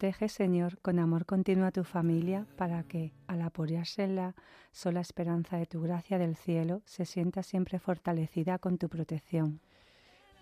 [0.00, 4.34] Protege, Señor, con amor continuo a tu familia, para que, al apoyarse en la
[4.72, 9.60] sola esperanza de tu gracia del cielo, se sienta siempre fortalecida con tu protección.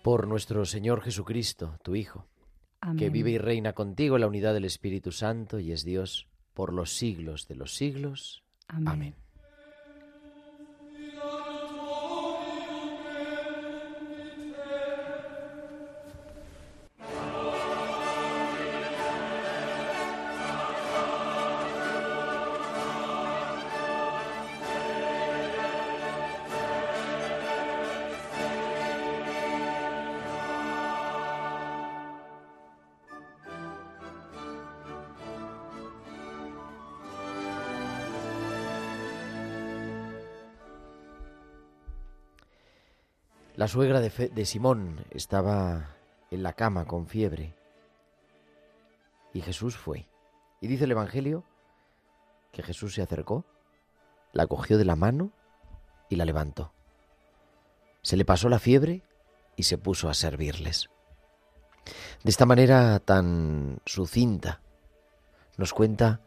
[0.01, 2.25] Por nuestro Señor Jesucristo, tu Hijo,
[2.97, 6.71] que vive y reina contigo en la unidad del Espíritu Santo y es Dios por
[6.71, 8.45] los siglos de los siglos.
[8.69, 9.13] Amén.
[43.59, 45.89] La suegra de, Simón estaba
[46.31, 47.53] en la cama con fiebre
[49.33, 50.07] y Jesús fue.
[50.61, 51.43] Y dice el Evangelio
[52.53, 53.43] que Jesús se acercó,
[54.31, 55.33] la cogió de la mano
[56.07, 56.71] y la levantó.
[58.01, 59.03] Se le pasó la fiebre
[59.57, 60.89] y se puso a servirles.
[62.23, 64.61] De esta manera tan sucinta
[65.57, 66.21] nos cuenta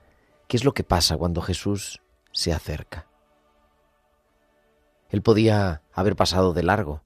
[0.49, 3.07] qué es lo que pasa cuando Jesús se acerca.
[5.09, 7.01] Él podía haber pasado de largo,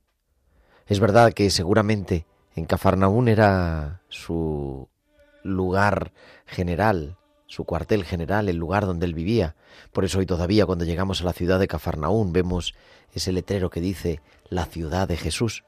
[0.86, 4.88] es verdad que seguramente en Cafarnaún era su
[5.42, 6.12] lugar
[6.46, 7.16] general,
[7.46, 9.56] su cuartel general, el lugar donde él vivía.
[9.92, 12.74] Por eso hoy todavía cuando llegamos a la ciudad de Cafarnaún vemos
[13.12, 15.64] ese letrero que dice la ciudad de Jesús.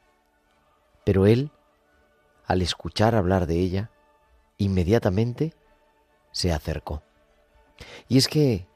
[1.04, 1.50] Pero él,
[2.46, 3.90] al escuchar hablar de ella,
[4.56, 5.52] inmediatamente
[6.30, 7.02] se acercó.
[8.08, 8.66] Y es que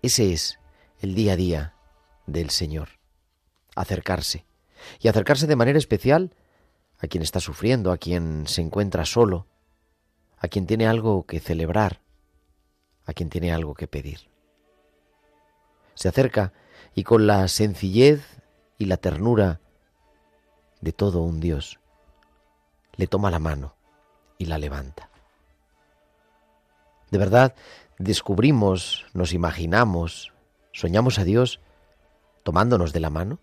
[0.00, 0.58] ese es
[1.00, 1.74] el día a día
[2.26, 2.88] del Señor,
[3.74, 4.46] acercarse
[5.00, 6.34] y acercarse de manera especial
[6.98, 9.46] a quien está sufriendo, a quien se encuentra solo,
[10.38, 12.00] a quien tiene algo que celebrar,
[13.04, 14.20] a quien tiene algo que pedir.
[15.94, 16.52] Se acerca
[16.94, 18.40] y con la sencillez
[18.78, 19.60] y la ternura
[20.80, 21.78] de todo un Dios,
[22.96, 23.74] le toma la mano
[24.38, 25.08] y la levanta.
[27.10, 27.54] De verdad,
[27.98, 30.32] descubrimos, nos imaginamos,
[30.72, 31.60] soñamos a Dios
[32.42, 33.38] tomándonos de la mano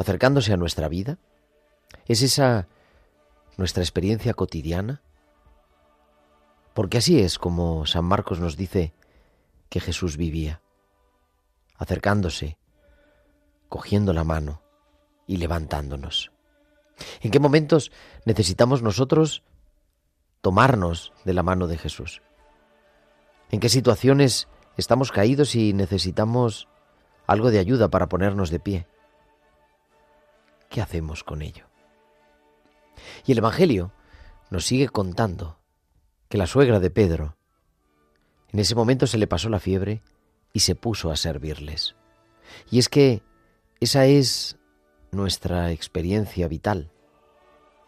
[0.00, 1.18] acercándose a nuestra vida?
[2.06, 2.68] ¿Es esa
[3.58, 5.02] nuestra experiencia cotidiana?
[6.72, 8.94] Porque así es como San Marcos nos dice
[9.68, 10.62] que Jesús vivía,
[11.76, 12.56] acercándose,
[13.68, 14.62] cogiendo la mano
[15.26, 16.32] y levantándonos.
[17.20, 17.92] ¿En qué momentos
[18.24, 19.42] necesitamos nosotros
[20.40, 22.22] tomarnos de la mano de Jesús?
[23.50, 26.68] ¿En qué situaciones estamos caídos y necesitamos
[27.26, 28.86] algo de ayuda para ponernos de pie?
[30.70, 31.66] ¿Qué hacemos con ello?
[33.26, 33.92] Y el Evangelio
[34.48, 35.58] nos sigue contando
[36.30, 37.36] que la suegra de Pedro
[38.52, 40.02] en ese momento se le pasó la fiebre
[40.52, 41.94] y se puso a servirles.
[42.70, 43.22] Y es que
[43.78, 44.58] esa es
[45.12, 46.90] nuestra experiencia vital.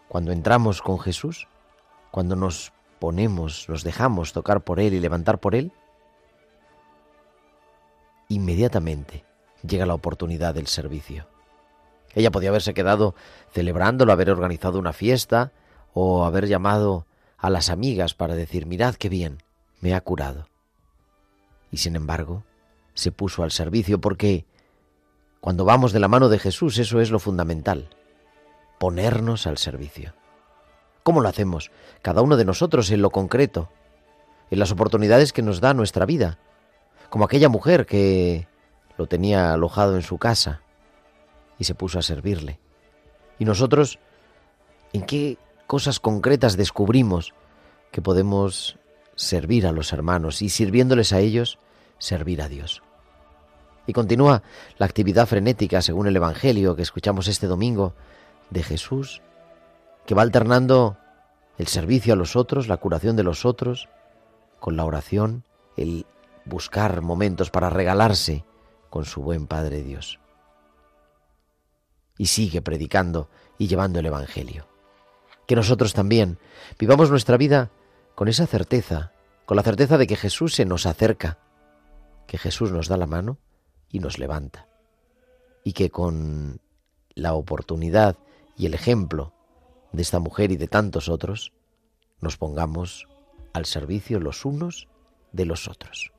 [0.09, 1.49] Cuando entramos con Jesús,
[2.11, 5.73] cuando nos ponemos, nos dejamos tocar por Él y levantar por Él,
[8.29, 9.25] inmediatamente
[9.67, 11.32] llega la oportunidad del servicio.
[12.15, 13.15] Ella podía haberse quedado
[13.53, 15.53] celebrándolo, haber organizado una fiesta
[15.95, 17.07] o haber llamado
[17.39, 19.43] a las amigas para decir, mirad qué bien,
[19.81, 20.47] me ha curado.
[21.71, 22.45] Y sin embargo,
[22.95, 24.45] se puso al servicio porque
[25.41, 27.89] cuando vamos de la mano de Jesús eso es lo fundamental,
[28.79, 30.15] ponernos al servicio.
[31.03, 31.73] ¿Cómo lo hacemos?
[32.01, 33.71] Cada uno de nosotros en lo concreto,
[34.51, 36.39] en las oportunidades que nos da nuestra vida,
[37.11, 38.47] como aquella mujer que
[38.97, 40.62] lo tenía alojado en su casa
[41.63, 42.59] y se puso a servirle.
[43.39, 44.01] ¿Y nosotros
[44.93, 45.39] en qué
[45.69, 47.35] cosas concretas descubrimos
[47.93, 48.79] que podemos
[49.15, 51.61] servir a los hermanos y sirviéndoles a ellos,
[51.99, 52.83] servir a Dios?
[53.87, 54.43] Y continúa
[54.77, 57.95] la actividad frenética según el Evangelio que escuchamos este domingo
[58.51, 59.23] de Jesús,
[60.05, 60.99] que va alternando
[61.59, 63.89] el servicio a los otros, la curación de los otros,
[64.59, 65.45] con la oración,
[65.77, 66.07] el
[66.45, 68.45] buscar momentos para regalarse
[68.91, 70.22] con su buen Padre Dios.
[72.23, 73.29] Y sigue predicando
[73.59, 74.69] y llevando el Evangelio.
[75.49, 76.39] Que nosotros también
[76.79, 77.73] vivamos nuestra vida
[78.15, 79.11] con esa certeza,
[79.45, 81.41] con la certeza de que Jesús se nos acerca,
[82.29, 83.39] que Jesús nos da la mano
[83.91, 84.69] y nos levanta,
[85.65, 86.61] y que con
[87.17, 88.17] la oportunidad
[88.57, 89.35] y el ejemplo
[89.91, 91.53] de esta mujer y de tantos otros,
[92.21, 93.09] nos pongamos
[93.53, 94.87] al servicio los unos
[95.33, 96.13] de los otros.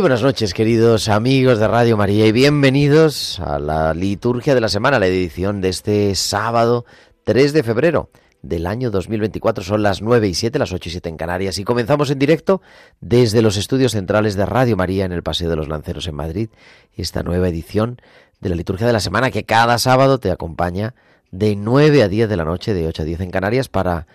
[0.00, 4.98] Buenas noches, queridos amigos de Radio María, y bienvenidos a la liturgia de la semana,
[4.98, 6.86] la edición de este sábado
[7.24, 8.08] 3 de febrero
[8.40, 9.62] del año 2024.
[9.62, 12.62] Son las 9 y 7, las 8 y 7 en Canarias, y comenzamos en directo
[13.02, 16.48] desde los estudios centrales de Radio María en el Paseo de los Lanceros en Madrid,
[16.96, 18.00] esta nueva edición
[18.40, 20.94] de la liturgia de la semana que cada sábado te acompaña
[21.30, 24.06] de 9 a 10 de la noche, de 8 a 10 en Canarias, para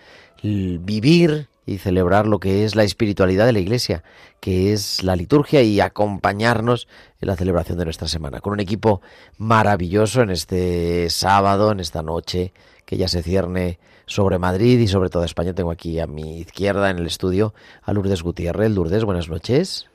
[0.42, 4.04] vivir y celebrar lo que es la espiritualidad de la Iglesia,
[4.40, 6.88] que es la liturgia y acompañarnos
[7.20, 9.02] en la celebración de nuestra semana, con un equipo
[9.38, 12.54] maravilloso en este sábado, en esta noche,
[12.86, 15.54] que ya se cierne sobre Madrid y sobre toda España.
[15.54, 18.72] Tengo aquí a mi izquierda en el estudio a Lourdes Gutiérrez.
[18.72, 19.88] Lourdes, buenas noches.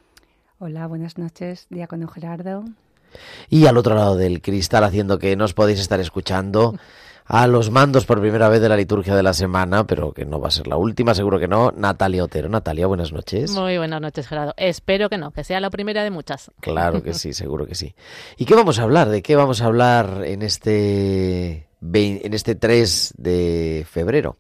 [0.58, 2.64] Hola, buenas noches, Diácono Gerardo.
[3.48, 6.74] Y al otro lado del cristal, haciendo que nos podéis estar escuchando,
[7.32, 10.40] a los mandos por primera vez de la liturgia de la semana, pero que no
[10.40, 12.48] va a ser la última, seguro que no, Natalia Otero.
[12.48, 13.52] Natalia, buenas noches.
[13.52, 14.52] Muy buenas noches, Gerardo.
[14.56, 16.50] Espero que no, que sea la primera de muchas.
[16.58, 17.94] Claro que sí, seguro que sí.
[18.36, 19.10] ¿Y qué vamos a hablar?
[19.10, 24.36] ¿De qué vamos a hablar en este, en este 3 de febrero?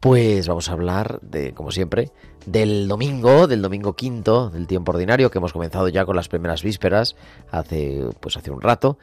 [0.00, 2.10] Pues vamos a hablar de, como siempre,
[2.44, 6.64] del domingo, del domingo quinto del tiempo ordinario, que hemos comenzado ya con las primeras
[6.64, 7.14] vísperas
[7.52, 8.98] hace, pues hace un rato.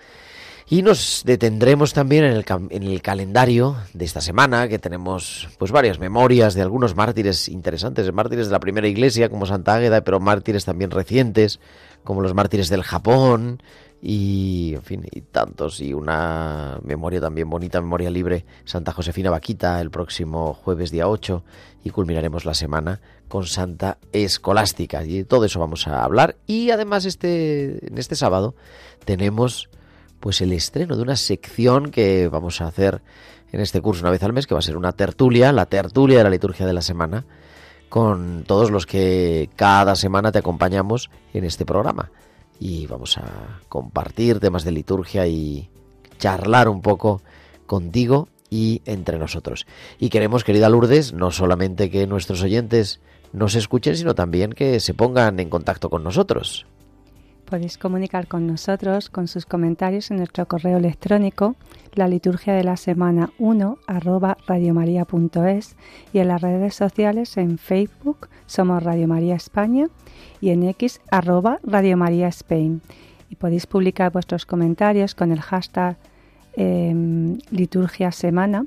[0.68, 5.72] Y nos detendremos también en el, en el, calendario de esta semana, que tenemos pues
[5.72, 10.20] varias memorias de algunos mártires interesantes, mártires de la primera iglesia, como Santa Águeda, pero
[10.20, 11.60] mártires también recientes,
[12.04, 13.62] como los mártires del Japón,
[14.06, 19.80] y en fin, y tantos, y una memoria también bonita, memoria libre, Santa Josefina Vaquita,
[19.80, 21.44] el próximo jueves día 8,
[21.86, 26.72] y culminaremos la semana con Santa Escolástica, y de todo eso vamos a hablar, y
[26.72, 28.56] además este, en este sábado
[29.06, 29.70] tenemos
[30.24, 33.02] pues el estreno de una sección que vamos a hacer
[33.52, 36.20] en este curso una vez al mes, que va a ser una tertulia, la tertulia
[36.20, 37.26] de la liturgia de la semana,
[37.90, 42.10] con todos los que cada semana te acompañamos en este programa.
[42.58, 45.70] Y vamos a compartir temas de liturgia y
[46.20, 47.22] charlar un poco
[47.66, 49.68] contigo y entre nosotros.
[50.00, 53.02] Y queremos, querida Lourdes, no solamente que nuestros oyentes
[53.34, 56.66] nos escuchen, sino también que se pongan en contacto con nosotros.
[57.46, 61.56] Podéis comunicar con nosotros con sus comentarios en nuestro correo electrónico,
[61.94, 65.76] la liturgia de la semana 1 arroba radiomaria.es
[66.14, 69.88] y en las redes sociales en Facebook somos Radio María España
[70.42, 72.82] y en X arroba Radio María Spain.
[73.30, 75.98] Y podéis publicar vuestros comentarios con el hashtag
[76.56, 78.66] eh, liturgia semana.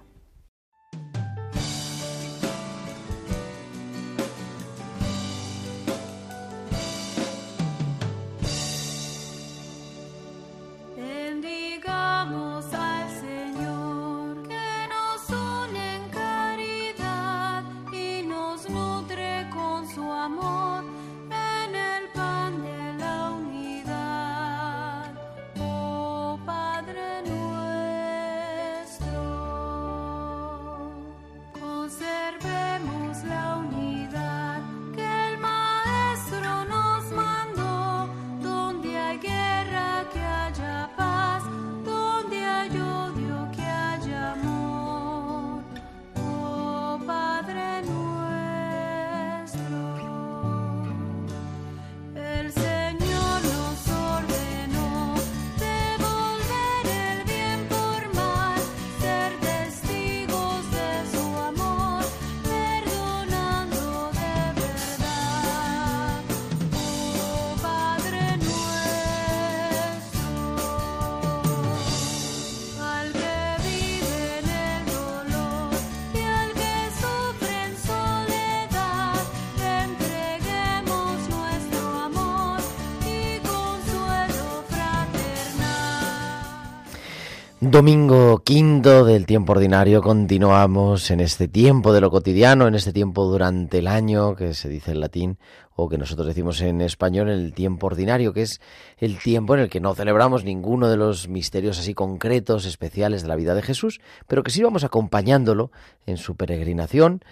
[87.72, 93.26] Domingo quinto del tiempo ordinario, continuamos en este tiempo de lo cotidiano, en este tiempo
[93.26, 95.38] durante el año, que se dice en latín,
[95.76, 98.60] o que nosotros decimos en español, el tiempo ordinario, que es
[98.98, 103.28] el tiempo en el que no celebramos ninguno de los misterios así concretos, especiales de
[103.28, 105.72] la vida de Jesús, pero que sí vamos acompañándolo
[106.08, 107.24] en su peregrinación.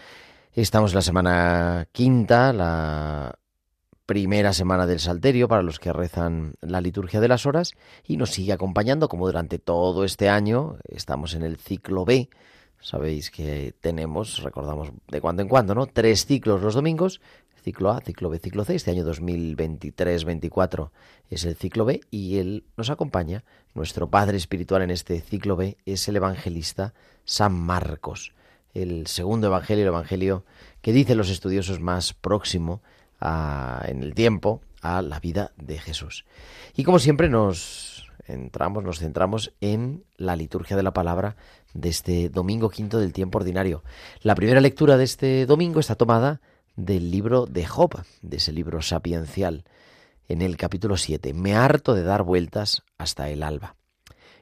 [0.53, 3.39] Estamos en la semana quinta, la
[4.07, 7.73] primera semana del Salterio para los que rezan la liturgia de las horas
[8.05, 12.29] y nos sigue acompañando como durante todo este año estamos en el ciclo B.
[12.79, 15.87] Sabéis que tenemos, recordamos de cuando en cuando, ¿no?
[15.87, 17.19] Tres ciclos los domingos,
[17.61, 18.75] ciclo A, ciclo B, ciclo C.
[18.75, 20.89] Este año 2023-24
[21.29, 23.43] es el ciclo B y él nos acompaña.
[23.73, 26.93] Nuestro padre espiritual en este ciclo B es el evangelista
[27.25, 28.31] San Marcos,
[28.73, 30.45] el segundo evangelio, el evangelio
[30.81, 32.81] que dicen los estudiosos más próximo
[33.21, 36.25] en el tiempo a la vida de Jesús.
[36.75, 41.36] Y como siempre nos entramos, nos centramos en la liturgia de la palabra
[41.74, 43.83] de este domingo quinto del tiempo ordinario.
[44.21, 46.41] La primera lectura de este domingo está tomada
[46.75, 49.63] del libro de Job, de ese libro sapiencial,
[50.27, 51.33] en el capítulo 7.
[51.33, 53.75] Me harto de dar vueltas hasta el alba.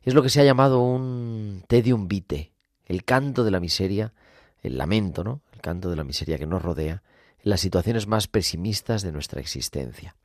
[0.03, 2.51] Es lo que se ha llamado un tedium vitae,
[2.85, 4.13] el canto de la miseria,
[4.61, 5.41] el lamento, ¿no?
[5.53, 7.01] El canto de la miseria que nos rodea
[7.41, 10.15] las situaciones más pesimistas de nuestra existencia.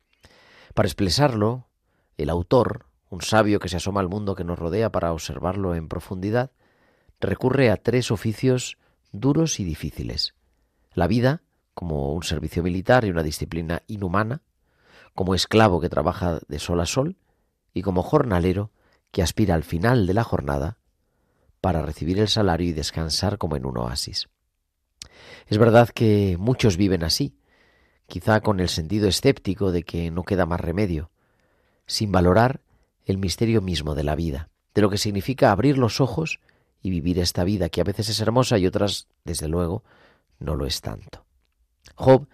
[0.75, 1.69] Para expresarlo,
[2.17, 5.89] el autor, un sabio que se asoma al mundo que nos rodea para observarlo en
[5.89, 6.53] profundidad,
[7.21, 8.79] recurre a tres oficios
[9.13, 10.35] duros y difíciles.
[10.95, 11.43] La vida,
[11.75, 14.43] como un servicio militar y una disciplina inhumana,
[15.15, 17.17] como esclavo que trabaja de sol a sol,
[17.73, 18.71] y como jornalero
[19.11, 20.79] que aspira al final de la jornada
[21.61, 24.29] para recibir el salario y descansar como en un oasis.
[25.47, 27.35] Es verdad que muchos viven así,
[28.07, 31.11] quizá con el sentido escéptico de que no queda más remedio,
[31.87, 32.61] sin valorar
[33.05, 36.41] el misterio mismo de la vida, de lo que significa abrir los ojos
[36.83, 39.85] y vivir esta vida que a veces es hermosa y otras, desde luego,
[40.39, 41.25] no lo es tanto.
[41.95, 42.27] Job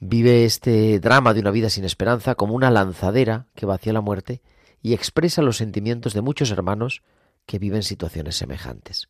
[0.00, 4.00] vive este drama de una vida sin esperanza como una lanzadera que va hacia la
[4.00, 4.42] muerte
[4.82, 7.02] y expresa los sentimientos de muchos hermanos
[7.46, 9.08] que viven situaciones semejantes.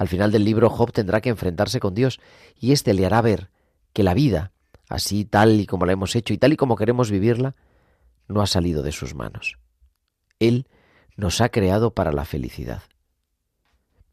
[0.00, 2.20] Al final del libro Job tendrá que enfrentarse con Dios
[2.58, 3.50] y éste le hará ver
[3.92, 4.50] que la vida,
[4.88, 7.54] así tal y como la hemos hecho y tal y como queremos vivirla,
[8.26, 9.58] no ha salido de sus manos.
[10.38, 10.66] Él
[11.16, 12.82] nos ha creado para la felicidad.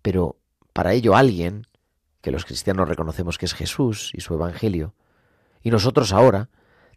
[0.01, 0.35] Pero
[0.73, 1.65] para ello alguien,
[2.19, 4.93] que los cristianos reconocemos que es Jesús y su Evangelio,
[5.63, 6.49] y nosotros ahora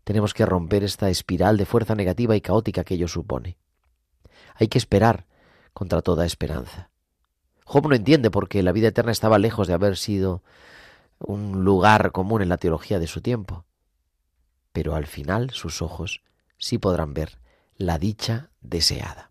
[0.02, 3.56] tenemos que romper esta espiral de fuerza negativa y caótica que ello supone.
[4.56, 5.26] Hay que esperar
[5.75, 6.89] contra toda esperanza.
[7.70, 10.42] Job no entiende por qué la vida eterna estaba lejos de haber sido
[11.20, 13.64] un lugar común en la teología de su tiempo.
[14.72, 16.20] Pero al final sus ojos
[16.58, 17.38] sí podrán ver
[17.76, 19.30] la dicha deseada.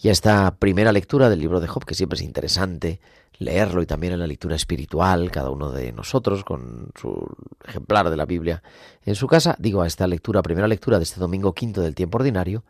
[0.00, 3.00] Y esta primera lectura del libro de Job, que siempre es interesante
[3.38, 7.26] leerlo y también en la lectura espiritual, cada uno de nosotros con su
[7.66, 8.62] ejemplar de la Biblia
[9.04, 12.18] en su casa, digo a esta lectura, primera lectura de este domingo quinto del tiempo
[12.18, 12.62] ordinario,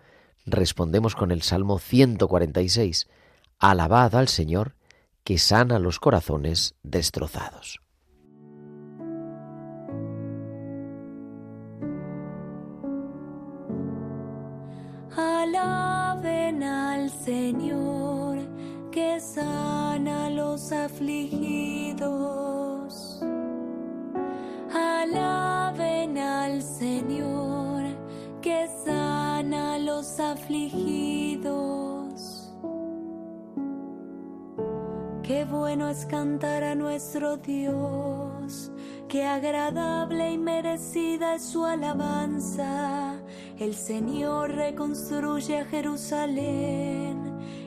[0.47, 3.07] respondemos con el Salmo 146,
[3.65, 4.75] Alabad al Señor
[5.23, 7.81] que sana los corazones destrozados.
[15.17, 18.39] Alaben al Señor
[18.91, 22.03] que sana los afligidos.
[24.75, 27.85] Alaben al Señor
[28.41, 31.82] que sana los afligidos.
[35.33, 38.71] Qué bueno es cantar a nuestro Dios,
[39.09, 43.15] qué agradable y merecida es su alabanza.
[43.59, 47.17] El Señor reconstruye a Jerusalén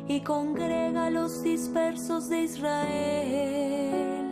[0.08, 4.28] y congrega a los dispersos de Israel.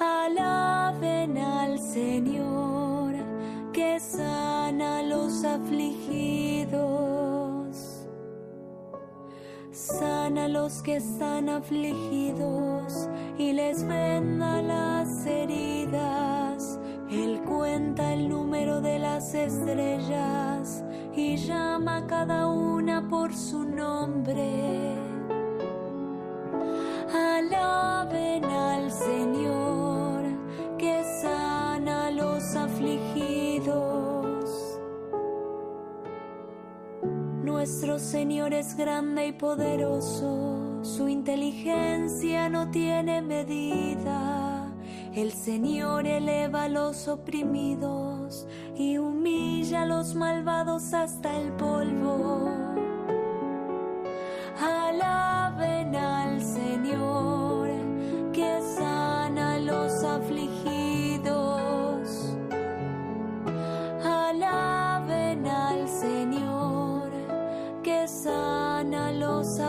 [0.00, 3.14] Alaben al Señor
[3.72, 7.31] que sana a los afligidos
[9.82, 16.78] sana a los que están afligidos y les venda las heridas.
[17.10, 20.84] Él cuenta el número de las estrellas
[21.14, 24.94] y llama a cada una por su nombre.
[27.12, 29.41] Alaben al Señor
[37.52, 44.72] Nuestro Señor es grande y poderoso, su inteligencia no tiene medida.
[45.14, 52.81] El Señor eleva a los oprimidos y humilla a los malvados hasta el polvo.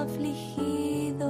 [0.03, 1.24] Afligidos.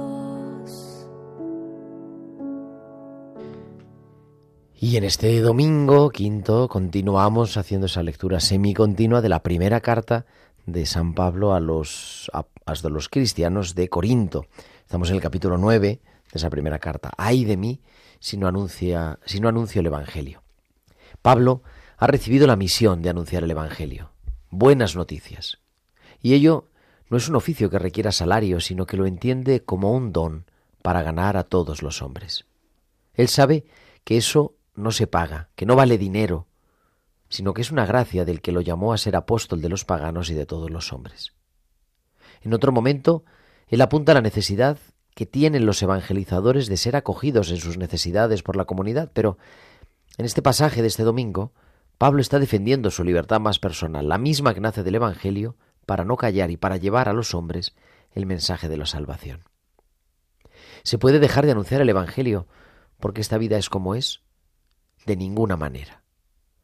[4.74, 10.26] Y en este domingo quinto continuamos haciendo esa lectura semicontinua de la primera carta
[10.66, 12.44] de San Pablo a los, a,
[12.88, 14.46] los cristianos de Corinto.
[14.82, 16.00] Estamos en el capítulo 9 de
[16.32, 17.12] esa primera carta.
[17.16, 17.80] Ay de mí
[18.18, 20.42] si no, anuncia, si no anuncio el Evangelio.
[21.22, 21.62] Pablo
[21.96, 24.10] ha recibido la misión de anunciar el Evangelio.
[24.50, 25.58] Buenas noticias.
[26.20, 26.68] Y ello
[27.14, 30.46] no es un oficio que requiera salario, sino que lo entiende como un don
[30.82, 32.44] para ganar a todos los hombres.
[33.12, 33.66] Él sabe
[34.02, 36.48] que eso no se paga, que no vale dinero,
[37.28, 40.28] sino que es una gracia del que lo llamó a ser apóstol de los paganos
[40.28, 41.34] y de todos los hombres.
[42.42, 43.22] En otro momento,
[43.68, 44.78] él apunta la necesidad
[45.14, 49.38] que tienen los evangelizadores de ser acogidos en sus necesidades por la comunidad, pero
[50.18, 51.52] en este pasaje de este domingo,
[51.96, 55.54] Pablo está defendiendo su libertad más personal, la misma que nace del Evangelio,
[55.86, 57.74] para no callar y para llevar a los hombres
[58.12, 59.44] el mensaje de la salvación.
[60.82, 62.46] ¿Se puede dejar de anunciar el Evangelio
[63.00, 64.22] porque esta vida es como es?
[65.06, 66.02] De ninguna manera.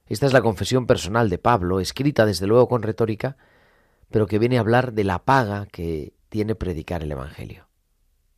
[0.06, 3.36] Esta es la confesión personal de Pablo, escrita desde luego con retórica,
[4.10, 7.68] pero que viene a hablar de la paga que tiene predicar el Evangelio.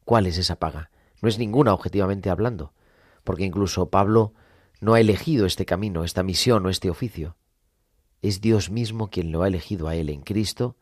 [0.04, 0.90] ¿Cuál es esa paga?
[1.20, 2.74] No es ninguna objetivamente hablando,
[3.24, 4.34] porque incluso Pablo
[4.80, 7.36] no ha elegido este camino, esta misión o este oficio.
[8.22, 10.76] Es Dios mismo quien lo ha elegido a él en Cristo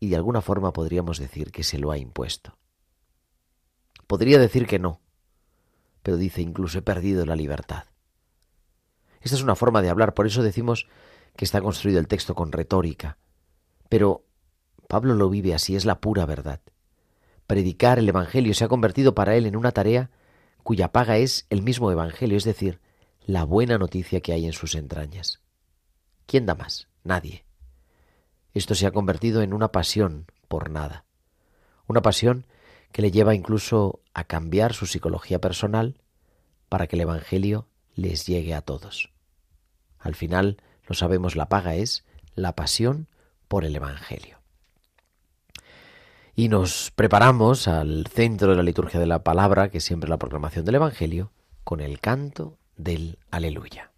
[0.00, 2.58] y de alguna forma podríamos decir que se lo ha impuesto.
[4.06, 5.00] Podría decir que no,
[6.02, 7.84] pero dice incluso he perdido la libertad.
[9.20, 10.88] Esta es una forma de hablar, por eso decimos
[11.36, 13.18] que está construido el texto con retórica.
[13.88, 14.24] Pero
[14.88, 16.60] Pablo lo vive así, es la pura verdad.
[17.46, 20.10] Predicar el Evangelio se ha convertido para él en una tarea
[20.62, 22.80] cuya paga es el mismo Evangelio, es decir,
[23.24, 25.40] la buena noticia que hay en sus entrañas.
[26.30, 26.86] ¿Quién da más?
[27.02, 27.44] Nadie.
[28.54, 31.04] Esto se ha convertido en una pasión por nada.
[31.88, 32.46] Una pasión
[32.92, 35.98] que le lleva incluso a cambiar su psicología personal
[36.68, 37.66] para que el Evangelio
[37.96, 39.10] les llegue a todos.
[39.98, 42.04] Al final, lo sabemos, la paga es
[42.36, 43.08] la pasión
[43.48, 44.38] por el Evangelio.
[46.36, 50.18] Y nos preparamos al centro de la liturgia de la palabra, que es siempre la
[50.20, 51.32] proclamación del Evangelio,
[51.64, 53.89] con el canto del aleluya.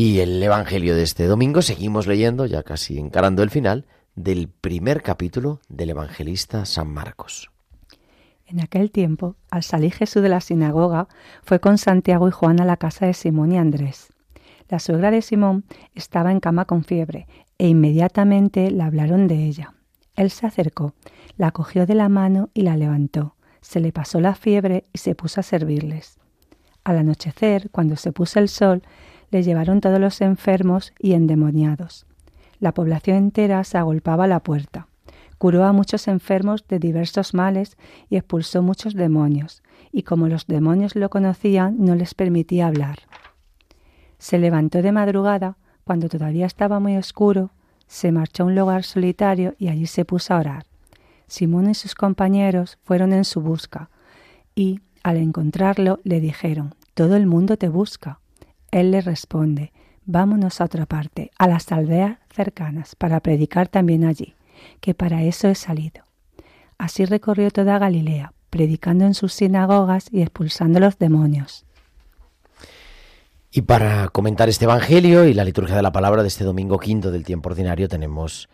[0.00, 3.84] Y el Evangelio de este domingo seguimos leyendo, ya casi encarando el final,
[4.14, 7.50] del primer capítulo del evangelista San Marcos.
[8.46, 11.08] En aquel tiempo, al salir Jesús de la sinagoga,
[11.42, 14.12] fue con Santiago y Juan a la casa de Simón y Andrés.
[14.68, 15.64] La suegra de Simón
[15.96, 17.26] estaba en cama con fiebre,
[17.58, 19.74] e inmediatamente le hablaron de ella.
[20.14, 20.94] Él se acercó,
[21.36, 23.34] la cogió de la mano y la levantó.
[23.62, 26.20] Se le pasó la fiebre y se puso a servirles.
[26.84, 28.82] Al anochecer, cuando se puso el sol,
[29.30, 32.06] le llevaron todos los enfermos y endemoniados.
[32.60, 34.88] La población entera se agolpaba a la puerta.
[35.38, 37.76] Curó a muchos enfermos de diversos males
[38.10, 39.62] y expulsó muchos demonios,
[39.92, 42.98] y como los demonios lo conocían, no les permitía hablar.
[44.18, 47.52] Se levantó de madrugada, cuando todavía estaba muy oscuro,
[47.86, 50.66] se marchó a un lugar solitario y allí se puso a orar.
[51.28, 53.90] Simón y sus compañeros fueron en su busca,
[54.54, 58.18] y, al encontrarlo, le dijeron, Todo el mundo te busca.
[58.70, 59.72] Él le responde,
[60.04, 64.34] vámonos a otra parte, a las aldeas cercanas, para predicar también allí,
[64.80, 66.04] que para eso he salido.
[66.78, 71.64] Así recorrió toda Galilea, predicando en sus sinagogas y expulsando los demonios.
[73.50, 77.10] Y para comentar este Evangelio y la liturgia de la palabra de este domingo quinto
[77.10, 78.48] del tiempo ordinario tenemos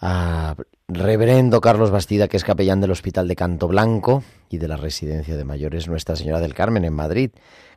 [0.00, 0.54] a
[0.88, 5.36] Reverendo Carlos Bastida, que es capellán del Hospital de Canto Blanco y de la Residencia
[5.36, 7.30] de Mayores Nuestra Señora del Carmen en Madrid.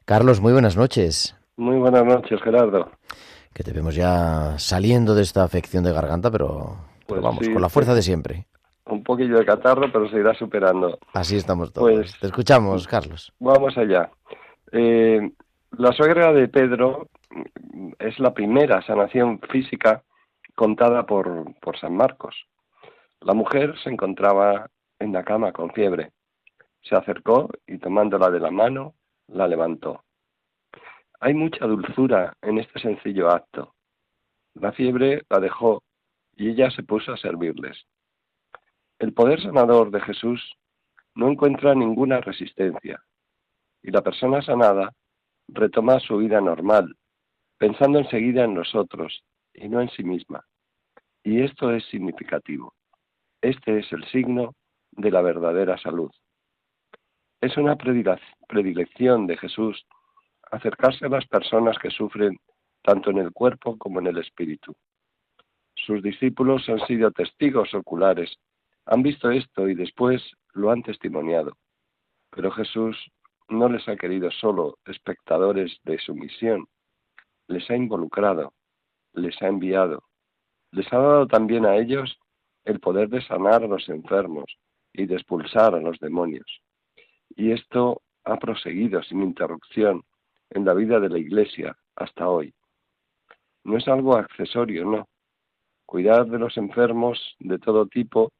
[0.06, 1.36] Carlos, muy buenas noches.
[1.60, 2.90] Muy buenas noches, Gerardo.
[3.54, 7.68] Que te vemos ya saliendo de esta afección de garganta, pero, pues vamos, con la
[7.68, 8.46] fuerza de siempre.
[8.86, 10.98] un poquillo de catarro, pero se irá superando.
[11.14, 11.92] Así estamos todos.
[11.92, 13.34] Pues, Te escuchamos, Carlos.
[13.40, 14.10] Vamos allá.
[14.72, 15.20] Eh,
[15.78, 17.10] la suegra de Pedro
[18.00, 20.04] es la primera sanación física
[20.56, 22.36] contada por, por San Marcos.
[23.20, 26.14] La mujer se encontraba en la cama con fiebre.
[26.84, 28.94] Se acercó y tomándola de la mano,
[29.28, 30.06] la levantó.
[31.22, 33.76] Hay mucha dulzura en este sencillo acto.
[34.54, 35.84] La fiebre la dejó
[36.36, 37.86] y ella se puso a servirles.
[39.00, 40.56] El poder sanador de Jesús
[41.16, 43.04] no encuentra ninguna resistencia
[43.84, 44.94] y la persona sanada
[45.50, 46.96] retoma su vida normal,
[47.58, 50.46] pensando enseguida en nosotros y no en sí misma.
[51.24, 52.74] Y esto es significativo.
[53.42, 54.56] Este es el signo
[54.92, 56.12] de la verdadera salud.
[57.42, 59.86] Es una predilección de Jesús
[60.52, 62.38] acercarse a las personas que sufren
[62.82, 64.76] tanto en el cuerpo como en el espíritu.
[65.76, 68.38] Sus discípulos han sido testigos oculares
[68.90, 70.22] han visto esto y después
[70.54, 71.56] lo han testimoniado.
[72.32, 72.98] Pero Jesús
[73.48, 76.68] no les ha querido solo espectadores de su misión,
[77.48, 78.54] les ha involucrado,
[79.14, 80.04] les ha enviado,
[80.72, 82.18] les ha dado también a ellos
[82.66, 84.58] el poder de sanar a los enfermos
[84.92, 86.62] y de expulsar a los demonios.
[87.36, 90.04] Y esto ha proseguido sin interrupción
[90.52, 92.54] en la vida de la Iglesia hasta hoy.
[93.64, 95.08] No es algo accesorio, no.
[95.86, 98.32] Cuidar de los enfermos de todo tipo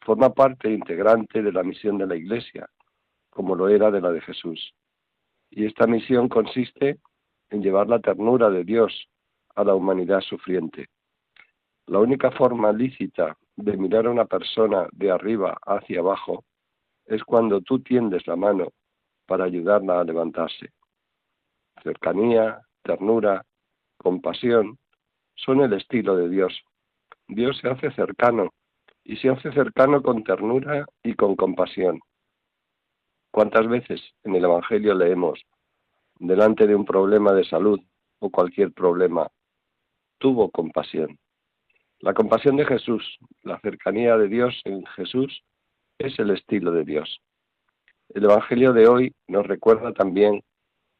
[0.00, 2.68] forma parte integrante de la misión de la Iglesia,
[3.30, 4.74] como lo era de la de Jesús.
[5.50, 6.98] Y esta misión consiste
[7.50, 9.08] en llevar la ternura de Dios
[9.54, 10.88] a la humanidad sufriente.
[11.86, 16.44] La única forma lícita de mirar a una persona de arriba hacia abajo
[17.06, 18.68] es cuando tú tiendes la mano
[19.26, 20.70] para ayudarla a levantarse.
[21.82, 23.44] Cercanía, ternura,
[23.96, 24.78] compasión
[25.34, 26.60] son el estilo de Dios.
[27.28, 28.50] Dios se hace cercano
[29.04, 32.00] y se hace cercano con ternura y con compasión.
[33.30, 35.40] ¿Cuántas veces en el Evangelio leemos,
[36.18, 37.80] delante de un problema de salud
[38.18, 39.28] o cualquier problema,
[40.18, 41.18] tuvo compasión?
[42.00, 45.42] La compasión de Jesús, la cercanía de Dios en Jesús,
[45.98, 47.20] es el estilo de Dios.
[48.08, 50.42] El Evangelio de hoy nos recuerda también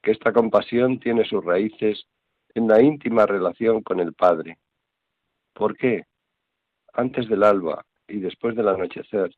[0.03, 2.07] que esta compasión tiene sus raíces
[2.55, 4.59] en la íntima relación con el Padre.
[5.53, 6.05] ¿Por qué?
[6.93, 9.31] Antes del alba, y después del anochecer,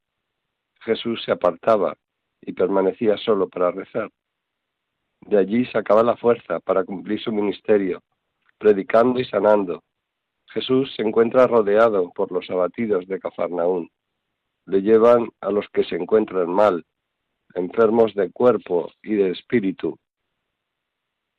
[0.81, 1.97] Jesús se apartaba
[2.41, 4.11] y permanecía solo para rezar.
[5.21, 8.03] De allí sacaba la fuerza para cumplir su ministerio,
[8.59, 9.83] predicando y sanando.
[10.49, 13.91] Jesús se encuentra rodeado por los abatidos de Cafarnaún.
[14.67, 16.85] Le llevan a los que se encuentran mal,
[17.55, 19.99] enfermos de cuerpo y de espíritu,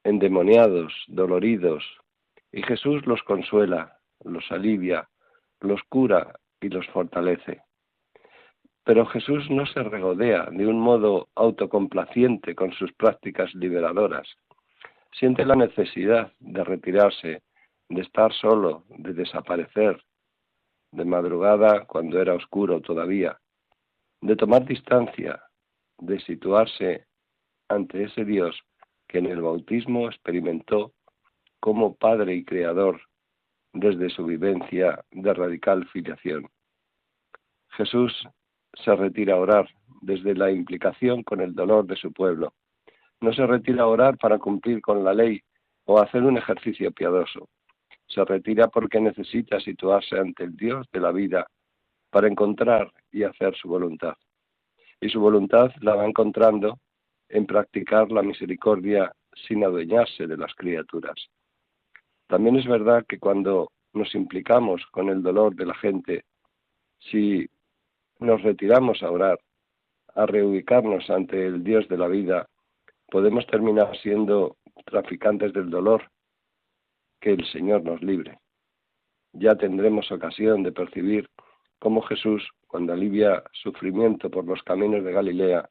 [0.04, 1.84] endemoniados, doloridos,
[2.52, 5.10] y Jesús los consuela, los alivia,
[5.60, 7.62] los cura y los fortalece.
[8.84, 14.28] Pero Jesús no se regodea de un modo autocomplaciente con sus prácticas liberadoras.
[15.13, 17.44] Siente la necesidad de retirarse,
[17.89, 20.04] de estar solo, de desaparecer,
[20.92, 23.38] de madrugada cuando era oscuro todavía,
[24.22, 25.42] de tomar distancia,
[26.00, 27.06] de situarse
[27.70, 28.62] ante ese Dios
[29.13, 30.91] que en el bautismo experimentó
[31.60, 32.99] como Padre y Creador
[33.71, 36.49] desde su vivencia de radical filiación.
[37.78, 38.28] Jesús
[38.73, 39.69] se retira a orar
[40.02, 42.56] desde la implicación con el dolor de su pueblo.
[43.21, 45.41] No se retira a orar para cumplir con la ley
[45.86, 47.49] o hacer un ejercicio piadoso.
[48.08, 51.45] Se retira porque necesita situarse ante el Dios de la vida
[52.10, 54.15] para encontrar y hacer su voluntad.
[54.99, 56.80] Y su voluntad la va encontrando
[57.34, 59.12] en practicar la misericordia
[59.48, 61.15] sin adueñarse de las criaturas.
[62.28, 66.26] También es verdad que cuando nos implicamos con el dolor de la gente,
[67.00, 67.50] si
[68.19, 69.39] nos retiramos a orar,
[70.13, 72.48] a reubicarnos ante el Dios de la vida,
[73.10, 76.04] podemos terminar siendo traficantes del dolor.
[77.19, 78.38] Que el Señor nos libre.
[79.32, 81.30] Ya tendremos ocasión de percibir
[81.80, 85.69] cómo Jesús, cuando alivia sufrimiento por los caminos de Galilea,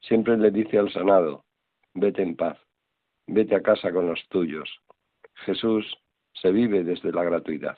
[0.00, 1.44] siempre le dice al sanado,
[1.94, 2.58] vete en paz,
[3.26, 4.68] vete a casa con los tuyos.
[5.46, 5.84] Jesús
[6.32, 7.76] se vive desde la gratuidad.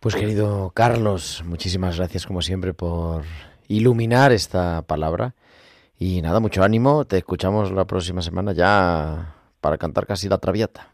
[0.00, 3.24] Pues querido Carlos, muchísimas gracias como siempre por
[3.68, 5.34] iluminar esta palabra.
[5.98, 7.04] Y nada, mucho ánimo.
[7.06, 10.93] Te escuchamos la próxima semana ya para cantar casi la traviata.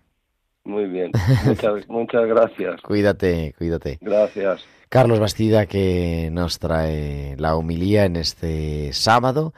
[0.65, 1.11] Muy bien,
[1.47, 2.81] muchas, muchas gracias.
[2.83, 3.99] Cuídate, cuídate.
[4.01, 4.65] Gracias.
[4.89, 9.53] Carlos Bastida que nos trae la humilía en este sábado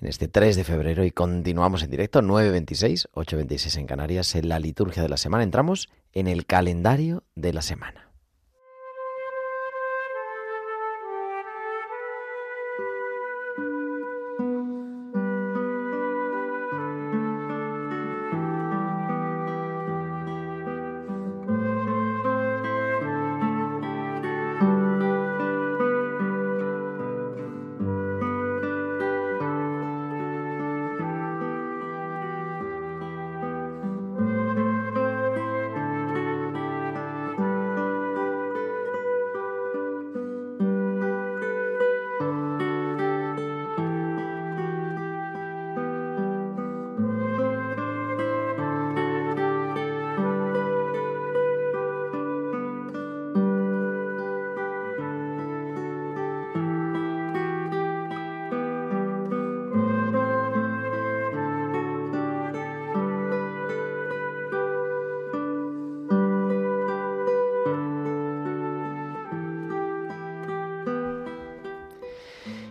[0.00, 4.58] en este 3 de febrero y continuamos en directo 9.26, 8.26 en Canarias en la
[4.58, 5.42] liturgia de la semana.
[5.42, 8.07] Entramos en el calendario de la semana.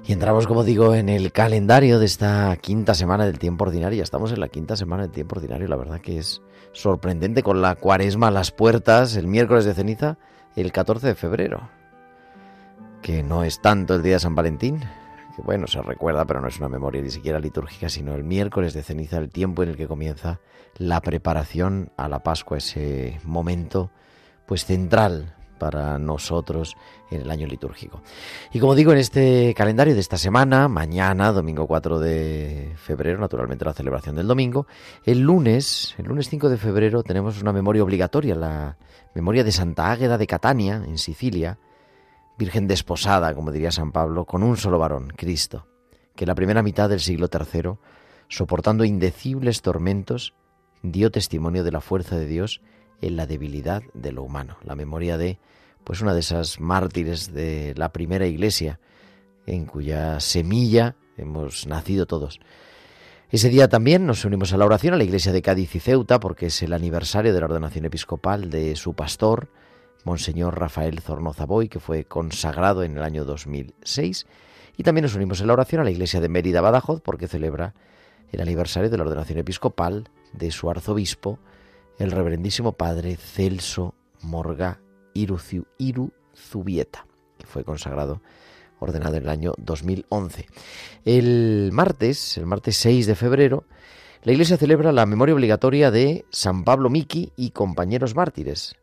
[0.07, 3.97] Y entramos, como digo, en el calendario de esta quinta semana del tiempo ordinario.
[3.97, 5.67] Ya estamos en la quinta semana del tiempo ordinario.
[5.67, 6.41] La verdad que es
[6.71, 10.17] sorprendente con la cuaresma a las puertas, el miércoles de ceniza,
[10.55, 11.69] el 14 de febrero.
[13.01, 14.79] Que no es tanto el día de San Valentín,
[15.35, 18.73] que bueno, se recuerda, pero no es una memoria ni siquiera litúrgica, sino el miércoles
[18.73, 20.39] de ceniza, el tiempo en el que comienza
[20.77, 23.91] la preparación a la Pascua, ese momento
[24.45, 26.75] pues central para nosotros
[27.09, 28.01] en el año litúrgico.
[28.51, 33.65] Y como digo, en este calendario de esta semana, mañana, domingo 4 de febrero, naturalmente
[33.65, 34.67] la celebración del domingo,
[35.03, 38.77] el lunes, el lunes 5 de febrero, tenemos una memoria obligatoria, la
[39.13, 41.57] memoria de Santa Águeda de Catania, en Sicilia,
[42.37, 45.67] virgen desposada, como diría San Pablo, con un solo varón, Cristo,
[46.15, 47.71] que en la primera mitad del siglo III,
[48.27, 50.33] soportando indecibles tormentos,
[50.83, 52.61] dio testimonio de la fuerza de Dios
[53.01, 54.57] en la debilidad de lo humano.
[54.63, 55.39] La memoria de
[55.83, 58.79] pues una de esas mártires de la primera iglesia
[59.45, 62.39] en cuya semilla hemos nacido todos.
[63.29, 66.19] Ese día también nos unimos a la oración a la iglesia de Cádiz y Ceuta
[66.19, 69.49] porque es el aniversario de la ordenación episcopal de su pastor,
[70.03, 74.27] Monseñor Rafael Zornoza Boy, que fue consagrado en el año 2006.
[74.77, 77.73] Y también nos unimos a la oración a la iglesia de Mérida Badajoz porque celebra
[78.31, 81.39] el aniversario de la ordenación episcopal de su arzobispo,
[81.97, 84.79] el reverendísimo padre Celso Morga
[85.13, 87.07] Iruzubieta,
[87.37, 88.21] que fue consagrado,
[88.79, 90.47] ordenado en el año 2011.
[91.05, 93.65] El martes, el martes 6 de febrero,
[94.23, 98.75] la Iglesia celebra la memoria obligatoria de San Pablo Miki y compañeros mártires.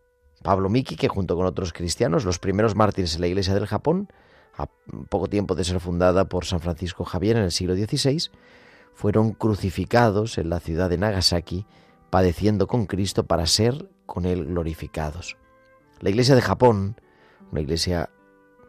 [0.42, 4.09] Pablo Miki, que junto con otros cristianos, los primeros mártires en la Iglesia del Japón,
[4.57, 4.66] a
[5.09, 8.31] poco tiempo de ser fundada por San Francisco Javier en el siglo XVI,
[8.92, 11.66] fueron crucificados en la ciudad de Nagasaki
[12.14, 15.37] padeciendo con Cristo para ser con Él glorificados.
[15.98, 16.94] La Iglesia de Japón,
[17.50, 18.09] una iglesia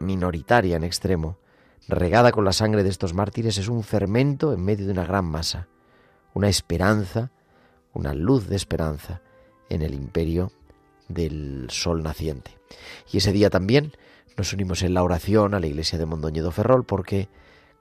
[0.00, 1.38] minoritaria en extremo,
[1.86, 5.26] regada con la sangre de estos mártires, es un fermento en medio de una gran
[5.26, 5.68] masa,
[6.34, 7.30] una esperanza,
[7.92, 9.22] una luz de esperanza
[9.68, 10.50] en el imperio
[11.06, 12.58] del sol naciente.
[13.12, 13.92] Y ese día también
[14.36, 17.28] nos unimos en la oración a la iglesia de Mondoñedo Ferrol porque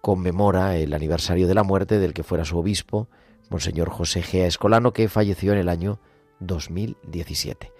[0.01, 3.07] conmemora el aniversario de la muerte del que fuera su obispo,
[3.49, 5.99] Monseñor José Gea Escolano, que falleció en el año
[6.39, 7.71] 2017.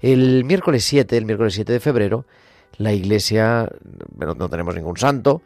[0.00, 2.26] El miércoles 7, el miércoles 7 de febrero,
[2.76, 3.68] la iglesia,
[4.16, 5.42] no, tenemos ningún santo,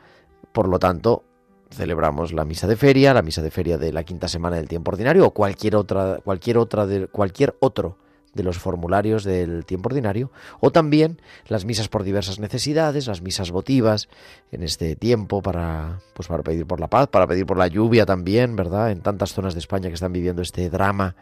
[0.52, 1.24] por lo tanto,
[1.70, 4.90] celebramos la misa de feria, la misa de feria de la quinta semana del tiempo
[4.90, 7.96] ordinario o cualquier otra, cualquier otra de, cualquier otro
[8.34, 13.50] de los formularios del tiempo ordinario, o también las misas por diversas necesidades, las misas
[13.50, 14.08] votivas
[14.50, 18.06] en este tiempo para, pues para pedir por la paz, para pedir por la lluvia
[18.06, 18.90] también, ¿verdad?
[18.90, 21.14] En tantas zonas de España que están viviendo este drama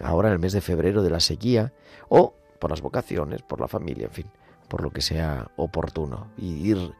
[0.00, 1.72] ahora en el mes de febrero de la sequía,
[2.08, 4.26] o por las vocaciones, por la familia, en fin,
[4.68, 6.92] por lo que sea oportuno, y ir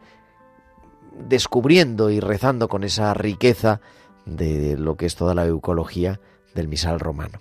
[1.28, 3.80] descubriendo y rezando con esa riqueza
[4.24, 6.20] de lo que es toda la eucología
[6.54, 7.40] del misal romano.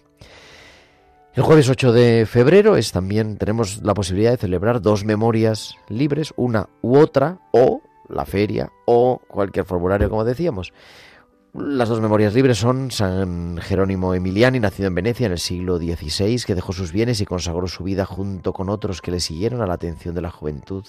[1.34, 6.34] El jueves 8 de febrero es también tenemos la posibilidad de celebrar dos memorias libres,
[6.36, 10.74] una u otra, o la feria, o cualquier formulario, como decíamos.
[11.54, 16.44] Las dos memorias libres son San Jerónimo Emiliani, nacido en Venecia en el siglo XVI,
[16.46, 19.68] que dejó sus bienes y consagró su vida junto con otros que le siguieron a
[19.68, 20.84] la atención de la juventud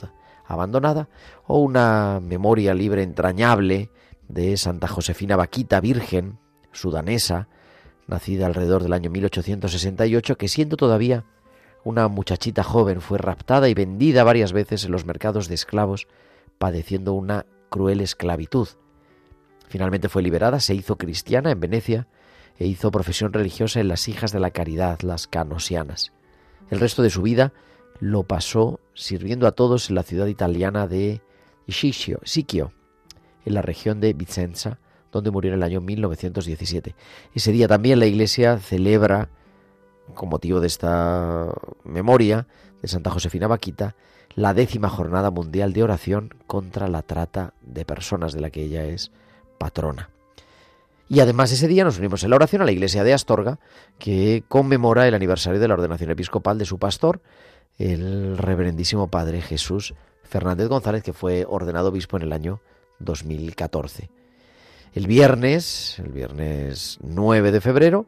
[0.44, 1.09] abandonada,
[1.46, 3.90] o una memoria libre entrañable
[4.26, 6.40] de Santa Josefina Vaquita, virgen,
[6.72, 7.46] sudanesa,
[8.12, 11.25] nacida alrededor del año 1868, que siendo todavía
[11.85, 16.07] una muchachita joven fue raptada y vendida varias veces en los mercados de esclavos,
[16.59, 18.68] padeciendo una cruel esclavitud.
[19.68, 22.07] Finalmente fue liberada, se hizo cristiana en Venecia
[22.59, 26.12] e hizo profesión religiosa en las Hijas de la Caridad, las canosianas.
[26.70, 27.53] El resto de su vida
[27.98, 31.22] lo pasó sirviendo a todos en la ciudad italiana de
[31.68, 32.72] Sicchio,
[33.44, 34.79] en la región de Vicenza,
[35.12, 36.96] donde murió en el año 1917.
[37.35, 39.29] Ese día también la Iglesia celebra,
[40.14, 41.53] con motivo de esta
[41.85, 42.48] memoria
[42.81, 43.94] de Santa Josefina Vaquita,
[44.35, 48.85] la décima jornada mundial de oración contra la trata de personas, de la que ella
[48.85, 49.12] es
[49.59, 50.11] patrona.
[51.09, 53.59] Y además ese día nos unimos en la oración a la iglesia de Astorga,
[53.98, 57.20] que conmemora el aniversario de la ordenación episcopal de su pastor,
[57.77, 62.62] el reverendísimo padre Jesús Fernández González, que fue ordenado obispo en el año
[63.01, 64.22] 2014.
[64.94, 68.05] El viernes, el viernes 9 de febrero,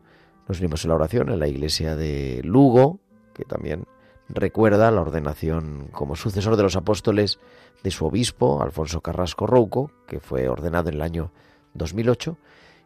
[0.47, 3.01] nos unimos en la oración en la iglesia de Lugo,
[3.33, 3.85] que también
[4.29, 7.39] recuerda la ordenación como sucesor de los apóstoles
[7.83, 11.33] de su obispo, Alfonso Carrasco Rouco, que fue ordenado en el año
[11.73, 12.37] 2008,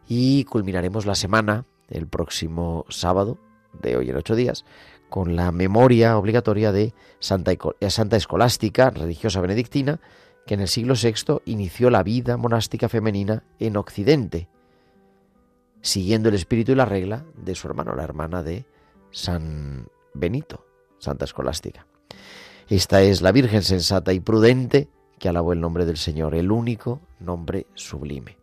[0.07, 3.37] y culminaremos la semana, el próximo sábado,
[3.81, 4.63] de hoy en ocho días,
[5.09, 7.51] con la memoria obligatoria de Santa,
[7.89, 9.99] Santa Escolástica, religiosa benedictina,
[10.49, 14.49] que en el siglo VI inició la vida monástica femenina en Occidente,
[15.79, 18.65] siguiendo el espíritu y la regla de su hermano, la hermana de
[19.11, 20.65] San Benito,
[20.97, 21.85] Santa Escolástica.
[22.67, 26.99] Esta es la Virgen sensata y prudente que alabó el nombre del Señor, el único
[27.19, 28.39] nombre sublime.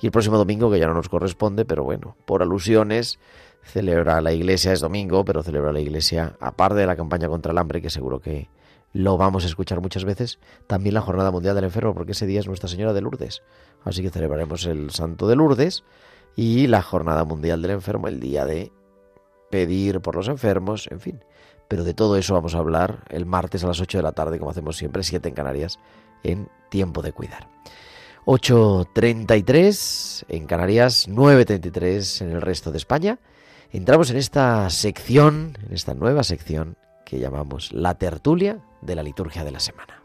[0.00, 3.18] Y el próximo domingo, que ya no nos corresponde, pero bueno, por alusiones,
[3.64, 7.58] celebra la iglesia, es domingo, pero celebra la iglesia, aparte de la campaña contra el
[7.58, 8.48] hambre, que seguro que
[8.94, 12.38] lo vamos a escuchar muchas veces, también la Jornada Mundial del Enfermo, porque ese día
[12.38, 13.42] es Nuestra Señora de Lourdes.
[13.82, 15.82] Así que celebraremos el Santo de Lourdes
[16.36, 18.70] y la Jornada Mundial del Enfermo, el día de
[19.50, 21.24] pedir por los enfermos, en fin.
[21.66, 24.38] Pero de todo eso vamos a hablar el martes a las 8 de la tarde,
[24.38, 25.80] como hacemos siempre, 7 en Canarias,
[26.22, 27.48] en Tiempo de Cuidar.
[28.26, 33.18] 8.33 en Canarias, 9.33 en el resto de España.
[33.72, 36.76] Entramos en esta sección, en esta nueva sección
[37.14, 40.02] que llamamos la tertulia de la liturgia de la semana.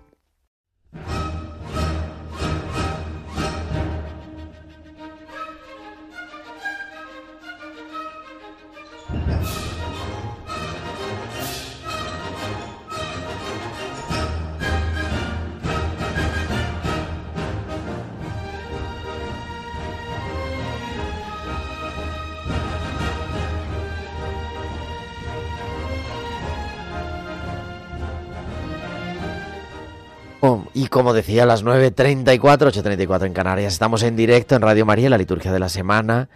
[30.74, 35.10] Y como decía, a las 9.34, 8.34 en Canarias, estamos en directo en Radio María,
[35.10, 36.30] la liturgia de la semana,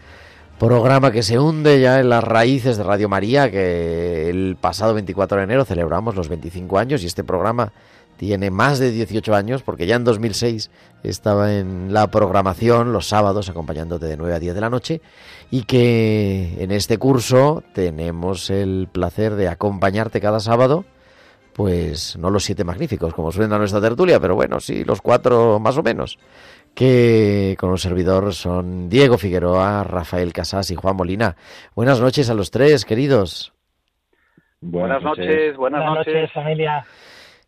[0.60, 5.38] programa que se hunde ya en las raíces de Radio María, que el pasado 24
[5.38, 7.72] de enero celebramos los 25 años y este programa
[8.18, 10.70] tiene más de 18 años porque ya en 2006
[11.04, 15.02] estaba en la programación los sábados acompañándote de 9 a 10 de la noche
[15.50, 20.86] y que en este curso tenemos el placer de acompañarte cada sábado
[21.54, 25.78] pues no los siete magníficos, como suena nuestra tertulia, pero bueno, sí, los cuatro más
[25.78, 26.18] o menos,
[26.74, 31.36] que con un servidor son Diego Figueroa, Rafael Casas y Juan Molina.
[31.76, 33.54] Buenas noches a los tres, queridos.
[34.62, 36.86] Buenas, noches, buenas, noches, familia.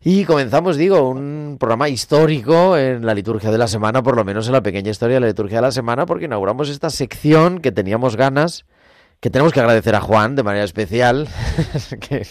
[0.02, 4.46] Y comenzamos, digo, un programa histórico en la liturgia de la semana, por lo menos
[4.46, 7.72] en la pequeña historia de la liturgia de la semana, porque inauguramos esta sección que
[7.72, 8.66] teníamos ganas,
[9.20, 11.26] que tenemos que agradecer a Juan de manera especial,
[12.08, 12.26] que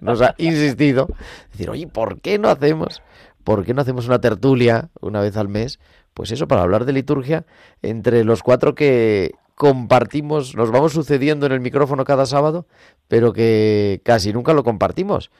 [0.00, 1.08] nos ha insistido,
[1.52, 3.02] decir, oye, ¿por qué no hacemos,
[3.44, 5.78] por qué no hacemos una tertulia una vez al mes?
[6.14, 7.44] Pues eso, para hablar de liturgia,
[7.82, 12.66] entre los cuatro que compartimos, nos vamos sucediendo en el micrófono cada sábado,
[13.08, 15.30] pero que casi nunca lo compartimos.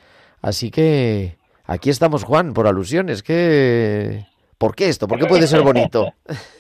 [0.41, 3.23] Así que aquí estamos, Juan, por alusiones.
[3.23, 4.27] ¿Qué...
[4.57, 5.07] ¿Por qué esto?
[5.07, 6.13] ¿Por qué puede ser bonito?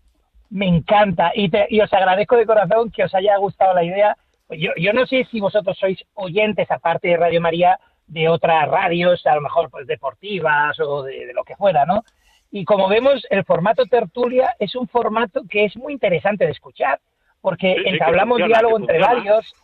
[0.50, 4.16] Me encanta y, y os agradezco de corazón que os haya gustado la idea
[4.54, 9.34] yo, no sé si vosotros sois oyentes, aparte de Radio María, de otras radios, a
[9.34, 12.04] lo mejor pues deportivas o de, lo que fuera, ¿no?
[12.50, 17.00] Y como vemos, el formato tertulia es un formato que es muy interesante de escuchar,
[17.40, 19.54] porque entablamos diálogo entre varios.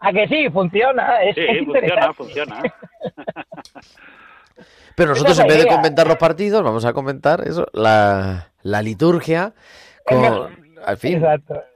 [0.00, 0.50] ¿A que sí?
[0.50, 2.62] Funciona, es, funciona, funciona.
[4.96, 9.54] Pero nosotros en vez de comentar los partidos, vamos a comentar eso, la, la liturgia
[10.04, 11.22] con, al fin,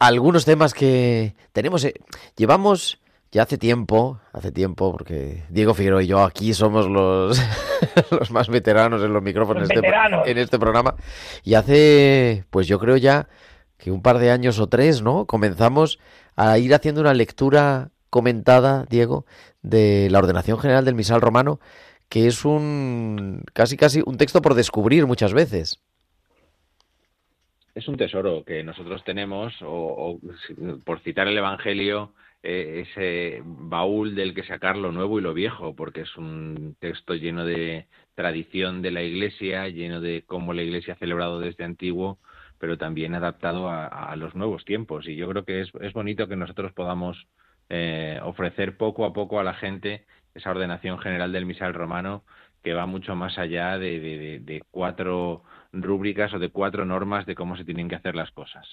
[0.01, 1.95] algunos temas que tenemos, eh,
[2.37, 3.01] llevamos
[3.31, 7.41] ya hace tiempo, hace tiempo, porque Diego Figueroa y yo aquí somos los,
[8.11, 9.81] los más veteranos en los micrófonos este
[10.27, 10.95] en este programa,
[11.45, 13.29] y hace, pues yo creo ya
[13.77, 15.27] que un par de años o tres, ¿no?
[15.27, 15.99] Comenzamos
[16.37, 19.27] a ir haciendo una lectura comentada, Diego,
[19.63, 21.61] de la ordenación general del misal romano,
[22.09, 25.81] que es un casi casi un texto por descubrir muchas veces
[27.79, 30.19] es un tesoro que nosotros tenemos, o,
[30.85, 32.13] por citar el Evangelio,
[32.43, 37.15] eh, ese baúl del que sacar lo nuevo y lo viejo, porque es un texto
[37.15, 42.19] lleno de tradición de la Iglesia, lleno de cómo la Iglesia ha celebrado desde antiguo,
[42.59, 45.07] pero también adaptado a, los nuevos tiempos.
[45.07, 47.29] Y yo creo que es, bonito que nosotros podamos
[47.69, 50.05] eh, ofrecer poco a poco a la gente
[50.35, 52.25] esa ordenación general del misal romano
[52.63, 57.65] que va mucho más allá de cuatro rúbricas o de cuatro normas de cómo se
[57.65, 58.67] tienen que hacer las cosas.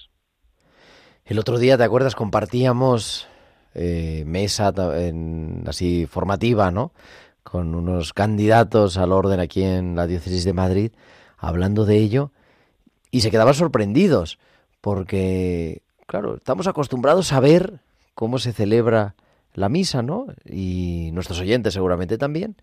[1.24, 2.14] El otro día, ¿te acuerdas?
[2.14, 3.28] Compartíamos
[3.74, 4.72] eh, mesa
[5.66, 6.92] así formativa, ¿no?
[7.42, 10.92] Con unos candidatos al orden aquí en la diócesis de Madrid,
[11.36, 12.30] hablando de ello,
[13.10, 14.38] y se quedaban sorprendidos,
[14.80, 17.80] porque, claro, estamos acostumbrados a ver
[18.14, 19.14] cómo se celebra
[19.52, 20.26] la misa, ¿no?
[20.44, 22.56] Y nuestros oyentes seguramente también,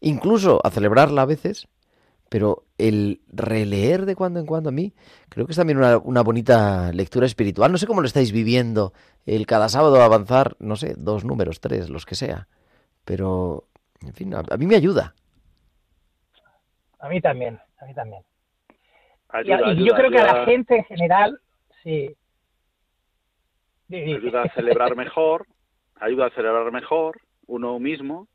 [0.00, 1.66] incluso a celebrarla a veces,
[2.28, 4.92] pero el releer de cuando en cuando a mí
[5.28, 7.70] creo que es también una, bonita lectura espiritual.
[7.70, 8.92] No sé cómo lo estáis viviendo,
[9.24, 12.48] el cada sábado avanzar, no sé, dos números, tres, los que sea,
[13.04, 13.64] pero,
[14.02, 15.14] en fin, a, mí me ayuda.
[16.98, 18.22] a mí también, a mí también.
[19.44, 21.40] y, yo creo que a la gente en general,
[21.82, 22.14] sí.
[23.88, 25.46] Ayuda a celebrar mejor,
[26.00, 28.26] ayuda a celebrar mejor uno mismo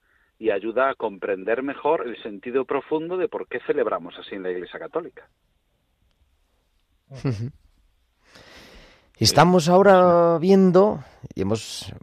[0.41, 4.49] y ayuda a comprender mejor el sentido profundo de por qué celebramos así en la
[4.49, 5.29] Iglesia Católica.
[9.17, 11.03] Estamos ahora viendo,
[11.35, 11.93] y hemos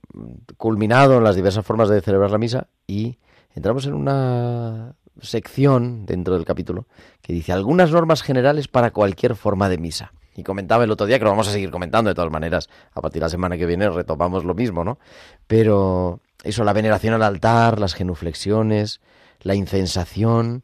[0.56, 3.18] culminado en las diversas formas de celebrar la misa, y
[3.56, 6.86] entramos en una sección dentro del capítulo
[7.20, 10.12] que dice algunas normas generales para cualquier forma de misa.
[10.38, 12.68] Y comentaba el otro día que lo vamos a seguir comentando de todas maneras.
[12.92, 15.00] A partir de la semana que viene retomamos lo mismo, ¿no?
[15.48, 19.00] Pero eso, la veneración al altar, las genuflexiones,
[19.40, 20.62] la incensación,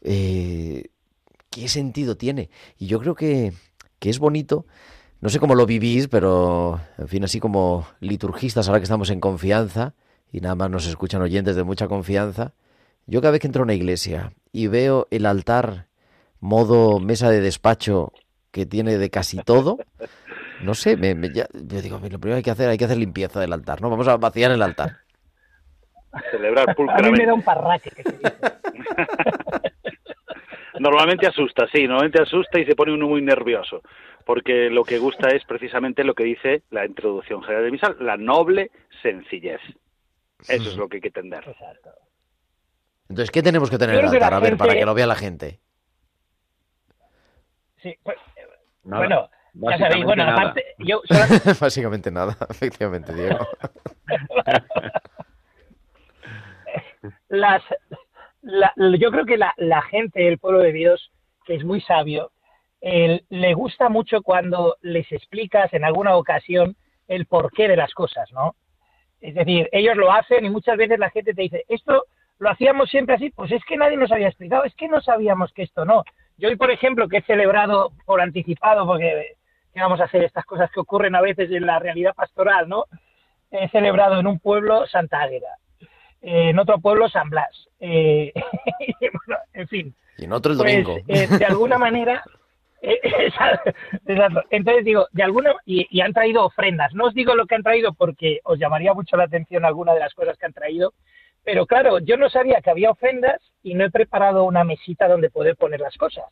[0.00, 0.90] eh,
[1.50, 2.50] ¿qué sentido tiene?
[2.78, 3.52] Y yo creo que,
[3.98, 4.64] que es bonito
[5.20, 9.20] no sé cómo lo vivís, pero en fin, así como liturgistas, ahora que estamos en
[9.20, 9.94] confianza
[10.32, 12.54] y nada más nos escuchan oyentes de mucha confianza,
[13.06, 15.88] yo cada vez que entro a una iglesia y veo el altar
[16.38, 18.12] modo mesa de despacho
[18.50, 19.78] que tiene de casi todo,
[20.62, 23.40] no sé, me, yo digo, lo primero que hay que hacer, hay que hacer limpieza
[23.40, 23.90] del altar, ¿no?
[23.90, 24.98] Vamos a vaciar el altar.
[26.30, 27.08] Celebrar pulcramente.
[27.08, 27.90] A mí me da un parraque.
[27.90, 28.32] Que se dice.
[30.80, 33.82] normalmente asusta, sí, normalmente asusta y se pone uno muy nervioso,
[34.24, 38.16] porque lo que gusta es precisamente lo que dice la introducción general de Misal, la
[38.16, 38.70] noble
[39.02, 39.60] sencillez.
[40.48, 41.44] Eso es lo que hay que entender.
[43.08, 44.34] Entonces, ¿qué tenemos que tener en el altar?
[44.34, 45.60] A ver, para que lo vea la gente.
[47.82, 48.16] Sí, pues,
[48.82, 51.02] bueno, ya sabéis, bueno, aparte, yo...
[51.60, 53.46] Básicamente nada, efectivamente, Diego.
[57.28, 57.62] Las,
[58.42, 61.12] yo creo que la, la, gente, el pueblo de Dios,
[61.44, 62.32] que es muy sabio,
[62.80, 66.76] le gusta mucho cuando les explicas en alguna ocasión
[67.08, 68.54] el porqué de las cosas, ¿no?
[69.20, 72.06] Es decir, ellos lo hacen y muchas veces la gente te dice, esto
[72.38, 75.52] lo hacíamos siempre así, pues es que nadie nos había explicado, es que no sabíamos
[75.52, 76.04] que esto no.
[76.40, 79.36] Yo hoy, por ejemplo, que he celebrado por anticipado, porque
[79.74, 82.86] vamos a hacer estas cosas que ocurren a veces en la realidad pastoral, ¿no?
[83.50, 85.56] He celebrado en un pueblo Santa Águeda
[86.22, 87.68] en otro pueblo San Blas.
[87.80, 88.32] Eh,
[89.54, 89.94] en fin.
[90.18, 90.98] Y en otro el pues, domingo.
[91.08, 92.22] Eh, de alguna manera,
[92.82, 92.98] eh,
[94.50, 96.94] Entonces digo, de alguna y, han traído ofrendas.
[96.94, 100.00] No os digo lo que han traído porque os llamaría mucho la atención alguna de
[100.00, 100.94] las cosas que han traído,
[101.44, 105.30] pero claro, yo no sabía que había ofrendas y no he preparado una mesita donde
[105.30, 106.26] poder poner las cosas.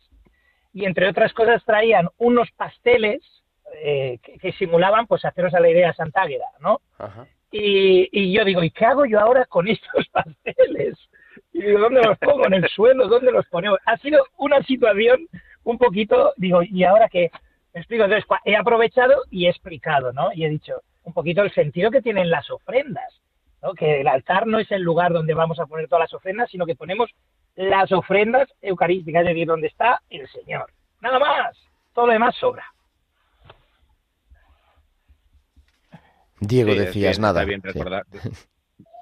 [0.73, 3.21] Y entre otras cosas traían unos pasteles
[3.83, 6.81] que, simulaban, pues haceros a la idea Santa Águeda, ¿no?
[6.99, 7.27] Ajá.
[7.51, 10.97] Y, yo digo, ¿y qué hago yo ahora con estos pasteles?
[11.53, 12.47] Y digo, ¿dónde los pongo?
[12.47, 13.09] ¿En el suelo?
[13.09, 13.79] ¿Dónde los ponemos?
[13.87, 15.27] Ha sido una situación
[15.65, 17.31] un poquito, digo, ¿y ahora qué?
[17.75, 20.33] Me explico, entonces he aprovechado y he explicado, ¿no?
[20.33, 23.21] Y he dicho un poquito el sentido que tienen las ofrendas,
[23.63, 23.75] ¿no?
[23.75, 26.67] Que el altar no es el lugar donde vamos a poner todas las ofrendas, sino
[26.67, 27.11] que ponemos
[27.57, 30.71] las ofrendas eucarísticas, es decir, donde está el Señor.
[31.01, 31.57] Nada más,
[31.95, 32.65] todo lo demás sobra.
[36.41, 37.45] Diego, decías nada.
[37.45, 37.63] bien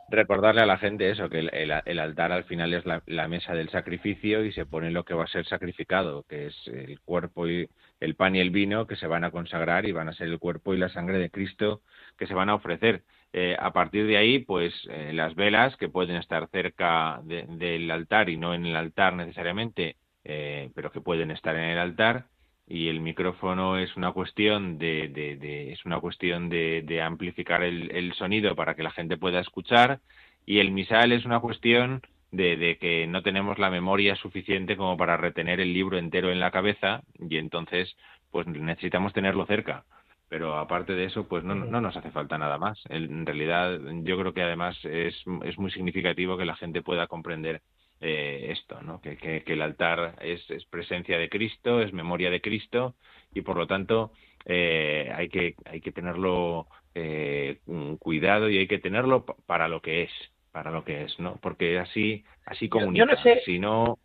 [0.08, 4.44] recordarle a la gente eso, que el, altar al final es la, mesa del sacrificio
[4.44, 7.68] y se pone lo que va a ser sacrificado, que es el cuerpo y
[8.00, 10.38] el pan y el vino que se van a consagrar y van a ser el
[10.38, 11.82] cuerpo y la sangre de Cristo
[12.16, 13.02] que se van a ofrecer.
[13.32, 18.30] Eh, a partir de ahí, pues eh, las velas que pueden estar cerca del altar
[18.30, 22.26] y no en el altar necesariamente, eh, pero que pueden estar en el altar,
[22.66, 27.90] y el micrófono es una cuestión de, de, es una cuestión de, de amplificar el,
[27.92, 30.00] el, sonido para que la gente pueda escuchar.
[30.46, 32.02] Y el misal es una cuestión
[32.32, 36.40] de, de, que no tenemos la memoria suficiente como para retener el libro entero en
[36.40, 37.96] la cabeza y entonces
[38.30, 39.84] pues necesitamos tenerlo cerca
[40.28, 44.18] pero aparte de eso pues no, no nos hace falta nada más en realidad yo
[44.18, 45.14] creo que además es,
[45.44, 47.62] es muy significativo que la gente pueda comprender
[47.98, 49.00] eh, esto, ¿no?
[49.00, 52.94] Que, que, el altar es, presencia de Cristo, es memoria de Cristo
[53.32, 54.12] y por lo tanto
[54.44, 57.60] eh, hay, que, hay que tenerlo eh,
[57.98, 60.10] cuidado y hay que tenerlo para lo que es,
[60.52, 61.36] para lo que es, ¿no?
[61.40, 63.06] Porque así, así comunica.
[63.06, 63.40] Yo, no sé.
[63.46, 63.98] Si no.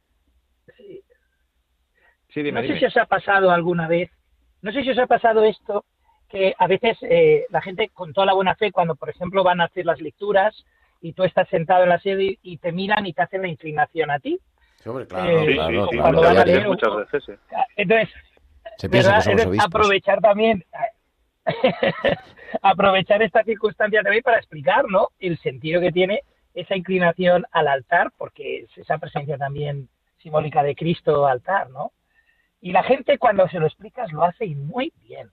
[2.30, 4.10] Sí, no sé si os ha pasado alguna vez,
[4.62, 5.84] no sé si os ha pasado esto,
[6.32, 6.98] que a veces
[7.50, 10.66] la gente con toda la buena fe, cuando por ejemplo van a hacer las lecturas,
[11.02, 14.12] y tú estás sentado en la sede y te miran y te hacen la inclinación
[14.12, 14.40] a ti.
[14.78, 17.40] Sí, hombre, claro, eh, claro, cuando van a leer, muchas veces.
[17.76, 18.10] Entonces,
[19.60, 20.64] aprovechar también
[22.62, 25.10] aprovechar esta circunstancia también para explicar ¿no?
[25.20, 26.22] el sentido que tiene
[26.54, 29.90] esa inclinación al altar, porque es esa presencia también
[30.22, 31.92] simbólica de Cristo altar, ¿no?
[32.60, 35.32] Y la gente cuando se lo explicas lo hace muy bien.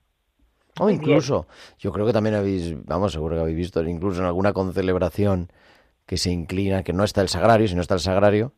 [0.80, 1.46] O incluso,
[1.78, 5.50] yo creo que también habéis, vamos, seguro que habéis visto, incluso en alguna concelebración
[6.06, 8.54] que se inclina, que no está el sagrario, si no está el sagrario,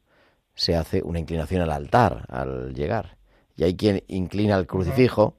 [0.54, 3.16] se hace una inclinación al altar al llegar.
[3.56, 5.36] Y hay quien inclina el crucifijo,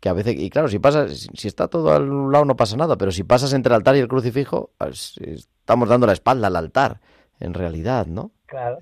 [0.00, 2.96] que a veces, y claro, si pasa, si está todo al lado no pasa nada,
[2.96, 6.56] pero si pasas entre el altar y el crucifijo, pues, estamos dando la espalda al
[6.56, 7.00] altar,
[7.40, 8.32] en realidad, ¿no?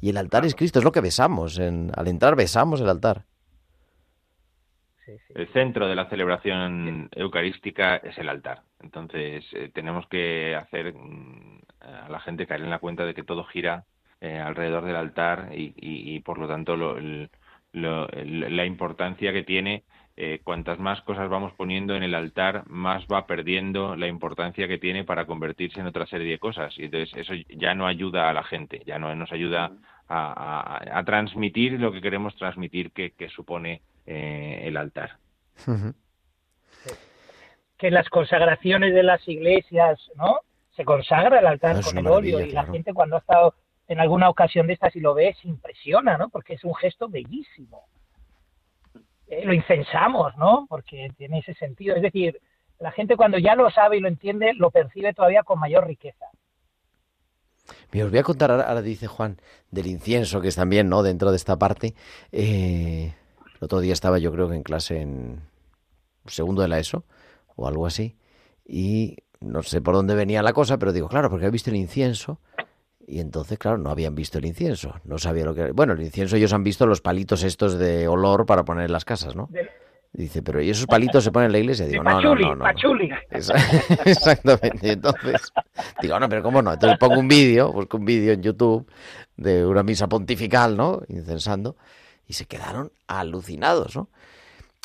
[0.01, 3.25] y el altar es Cristo, es lo que besamos, en, al entrar besamos el altar.
[5.35, 8.63] El centro de la celebración eucarística es el altar.
[8.81, 13.25] Entonces, eh, tenemos que hacer mm, a la gente caer en la cuenta de que
[13.25, 13.85] todo gira
[14.21, 16.77] eh, alrededor del altar y, por lo tanto
[17.73, 19.83] la importancia que tiene
[20.15, 24.77] eh, cuantas más cosas vamos poniendo en el altar, más va perdiendo la importancia que
[24.77, 26.79] tiene para convertirse en otra serie de cosas.
[26.79, 29.73] Y entonces eso ya no ayuda a la gente, ya no nos ayuda
[30.09, 35.19] a, transmitir lo que queremos transmitir que, supone eh, el altar.
[37.77, 40.41] Que las consagraciones de las iglesias, ¿no?
[40.77, 43.55] Se consagra el altar con el óleo y la gente cuando ha estado
[43.89, 46.29] en alguna ocasión de estas y lo ve se impresiona, ¿no?
[46.29, 47.85] Porque es un gesto bellísimo.
[49.27, 50.67] Eh, lo incensamos, ¿no?
[50.69, 51.97] Porque tiene ese sentido.
[51.97, 52.41] Es decir,
[52.79, 56.27] la gente cuando ya lo sabe y lo entiende, lo percibe todavía con mayor riqueza.
[57.93, 59.39] Mira, os voy a contar, ahora, dice Juan,
[59.71, 61.03] del incienso, que es también, ¿no?
[61.03, 61.95] Dentro de esta parte.
[62.33, 63.15] Eh,
[63.63, 65.41] el otro día estaba yo creo que en clase en
[66.27, 67.05] segundo de la ESO,
[67.55, 68.17] o algo así,
[68.67, 71.77] y no sé por dónde venía la cosa, pero digo, claro, porque he visto el
[71.77, 72.41] incienso,
[73.07, 75.73] y entonces, claro, no habían visto el incienso, no sabía lo que era.
[75.73, 79.05] Bueno, el incienso ellos han visto los palitos estos de olor para poner en las
[79.05, 79.49] casas, ¿no?
[80.13, 81.87] Dice, pero ¿y esos palitos se ponen en la iglesia?
[81.87, 82.65] Digo, no, no, no, no.
[84.05, 84.91] Exactamente.
[84.91, 85.53] Entonces,
[86.03, 86.73] digo, no, pero ¿cómo no?
[86.73, 88.91] Entonces pongo un vídeo, busco un vídeo en YouTube
[89.37, 91.01] de una misa pontifical, ¿no?
[91.07, 91.77] Incensando,
[92.27, 94.09] y se quedaron alucinados, ¿no?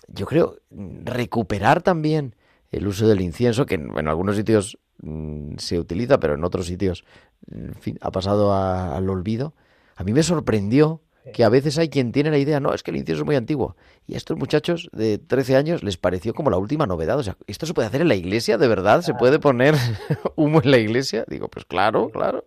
[0.08, 2.36] Yo creo recuperar también
[2.72, 7.04] el uso del incienso, que en algunos sitios mm, se utiliza, pero en otros sitios
[7.52, 9.54] en fin, ha pasado al olvido.
[9.96, 11.02] A mí me sorprendió
[11.34, 13.36] que a veces hay quien tiene la idea, no, es que el incienso es muy
[13.36, 13.76] antiguo.
[14.06, 17.20] Y a estos muchachos de 13 años les pareció como la última novedad.
[17.20, 18.58] O sea, ¿esto se puede hacer en la iglesia?
[18.58, 19.02] ¿De verdad?
[19.02, 19.76] ¿Se puede poner
[20.36, 21.26] humo en la iglesia?
[21.28, 22.46] Digo, pues claro, claro.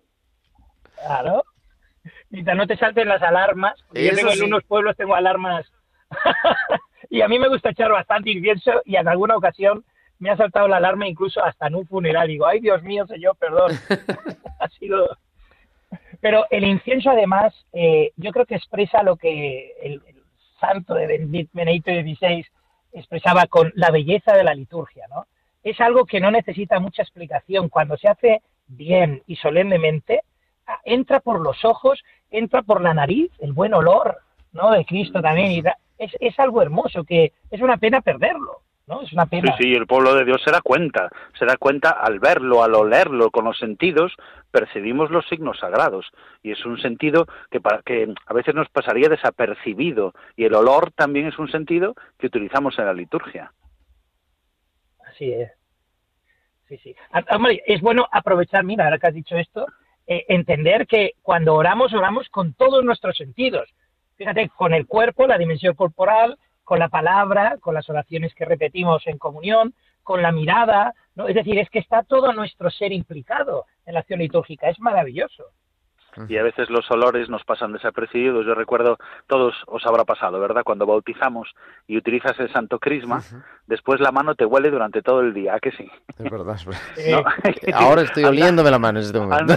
[1.06, 1.42] Claro.
[2.30, 3.74] Mientras no te salten las alarmas.
[3.92, 5.66] Yo tengo en unos pueblos, tengo alarmas.
[7.10, 9.84] y a mí me gusta echar bastante incienso y en alguna ocasión
[10.18, 12.28] me ha saltado la alarma incluso hasta en un funeral.
[12.28, 13.72] Digo, ay Dios mío, señor, perdón.
[14.60, 15.16] ha sido...
[16.20, 20.02] Pero el incienso además, eh, yo creo que expresa lo que el,
[20.60, 22.46] santo de Benedicto XVI
[22.92, 25.26] expresaba con la belleza de la liturgia, ¿no?
[25.62, 27.68] Es algo que no necesita mucha explicación.
[27.68, 30.22] Cuando se hace bien y solemnemente,
[30.84, 34.18] entra por los ojos, entra por la nariz, el buen olor,
[34.52, 34.70] ¿no?
[34.70, 35.52] De Cristo también.
[35.52, 35.62] Y
[35.98, 38.62] es, es algo hermoso que es una pena perderlo.
[39.02, 39.56] Es una pena.
[39.56, 41.08] Sí, sí, el pueblo de Dios se da cuenta,
[41.38, 44.12] se da cuenta al verlo, al olerlo con los sentidos,
[44.50, 46.10] percibimos los signos sagrados
[46.42, 50.90] y es un sentido que, para, que a veces nos pasaría desapercibido y el olor
[50.92, 53.52] también es un sentido que utilizamos en la liturgia.
[55.06, 55.52] Así es.
[56.68, 56.94] Sí, sí.
[57.66, 59.66] es bueno aprovechar, mira, ahora que has dicho esto,
[60.12, 63.72] eh, entender que cuando oramos, oramos con todos nuestros sentidos.
[64.16, 69.06] Fíjate, con el cuerpo, la dimensión corporal, con la palabra, con las oraciones que repetimos
[69.06, 71.28] en comunión, con la mirada, ¿no?
[71.28, 75.44] Es decir, es que está todo nuestro ser implicado en la acción litúrgica, es maravilloso
[76.28, 78.46] y a veces los olores nos pasan desapercibidos.
[78.46, 80.62] Yo recuerdo, todos os habrá pasado, ¿verdad?
[80.64, 81.48] Cuando bautizamos
[81.86, 83.22] y utilizas el Santo Crisma,
[83.66, 85.90] después la mano te huele durante todo el día, ¿a que sí?
[86.18, 86.56] Es verdad.
[87.74, 89.54] Ahora estoy oliéndome la mano en este momento.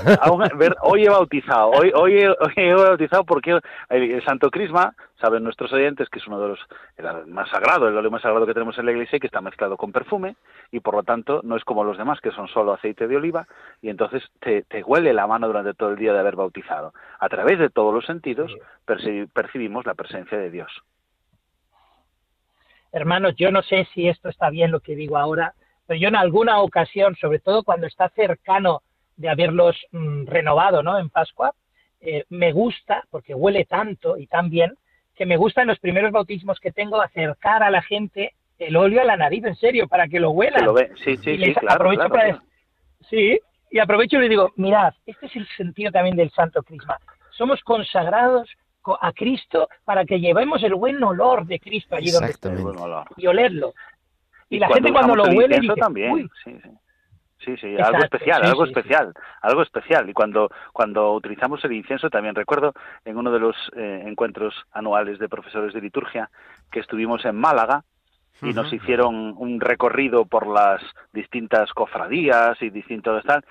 [0.81, 2.19] hoy he bautizado, hoy, hoy,
[2.55, 6.59] he, bautizado porque el, Santo Crisma, saben nuestros oyentes que es uno de los
[6.97, 9.39] el más sagrado, el óleo más sagrado que tenemos en la iglesia y que está
[9.39, 10.35] mezclado con perfume
[10.69, 13.47] y por lo tanto no es como los demás que son solo aceite de oliva
[13.81, 16.42] y entonces te, te huele la mano durante todo el día de haber bautizado.
[17.19, 18.51] A través de todos los sentidos
[19.33, 20.71] percibimos la presencia de Dios.
[22.91, 25.55] Hermanos, yo no sé si esto está bien lo que digo ahora,
[25.87, 28.83] pero yo en alguna ocasión, sobre todo cuando está cercano
[29.17, 30.99] de haberlos mm, renovado ¿no?
[30.99, 31.53] en Pascua,
[32.01, 34.75] eh, me gusta, porque huele tanto y tan bien,
[35.15, 39.01] que me gusta en los primeros bautismos que tengo acercar a la gente el óleo
[39.01, 40.65] a la nariz, en serio, para que lo huelan.
[40.65, 41.91] Lo Sí, sí, sí, claro,
[43.09, 43.39] Sí,
[43.73, 46.95] y aprovecho y le digo, mirad, este es el sentido también del Santo Crisma.
[47.31, 48.47] Somos consagrados
[49.01, 53.73] a Cristo para que llevemos el buen olor de Cristo allí donde estamos y olerlo.
[54.47, 56.69] Y, la gente cuando lo huele dice, también, sí, sí.
[57.43, 60.07] Sí, sí, algo especial, algo especial, algo especial.
[60.07, 65.17] Y cuando, cuando utilizamos el incienso, también recuerdo en uno de los eh, encuentros anuales
[65.17, 66.29] de profesores de liturgia
[66.71, 67.83] que estuvimos en Málaga,
[68.41, 70.81] y nos hicieron un recorrido por las
[71.13, 73.43] distintas cofradías y distintos tal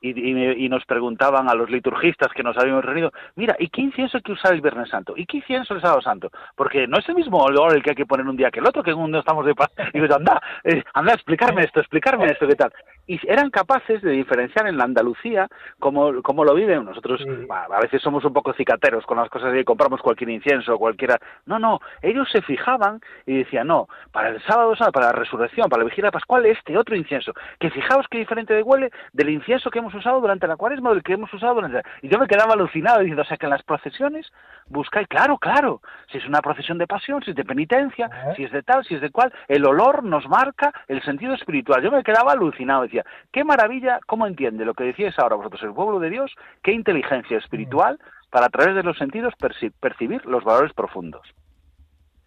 [0.00, 4.18] y, y, nos preguntaban a los liturgistas que nos habíamos reunido, mira, ¿y qué incienso
[4.18, 5.14] hay que usar el Viernes Santo?
[5.16, 6.30] ¿Y qué incienso el Sábado Santo?
[6.54, 8.66] Porque no es el mismo olor el que hay que poner un día que el
[8.66, 9.70] otro, que en un día estamos de paz.
[9.92, 12.72] Y yo, anda, eh, anda, explicarme esto, explicarme esto, ¿qué tal?
[13.06, 16.84] Y eran capaces de diferenciar en la Andalucía cómo, cómo lo viven.
[16.84, 21.18] Nosotros a veces somos un poco cicateros con las cosas y compramos cualquier incienso, cualquiera.
[21.46, 25.68] No, no, ellos se fijaban y decían, no, para el Sábado Santo, para la Resurrección,
[25.68, 29.70] para la Vigilia Pascual, este otro incienso, que fijaos qué diferente de huele del incienso
[29.70, 31.82] que hemos usado durante la cuaresma, del que hemos usado durante...
[32.02, 34.30] Y yo me quedaba alucinado diciendo, o sea, que en las procesiones
[34.66, 35.80] buscáis, claro, claro,
[36.10, 38.94] si es una procesión de pasión, si es de penitencia, si es de tal, si
[38.94, 41.82] es de cual, el olor nos marca el sentido espiritual.
[41.82, 45.74] Yo me quedaba alucinado, decía, qué maravilla, cómo entiende lo que decíais ahora vosotros, el
[45.74, 47.98] pueblo de Dios, qué inteligencia espiritual
[48.30, 49.34] para a través de los sentidos
[49.80, 51.22] percibir los valores profundos.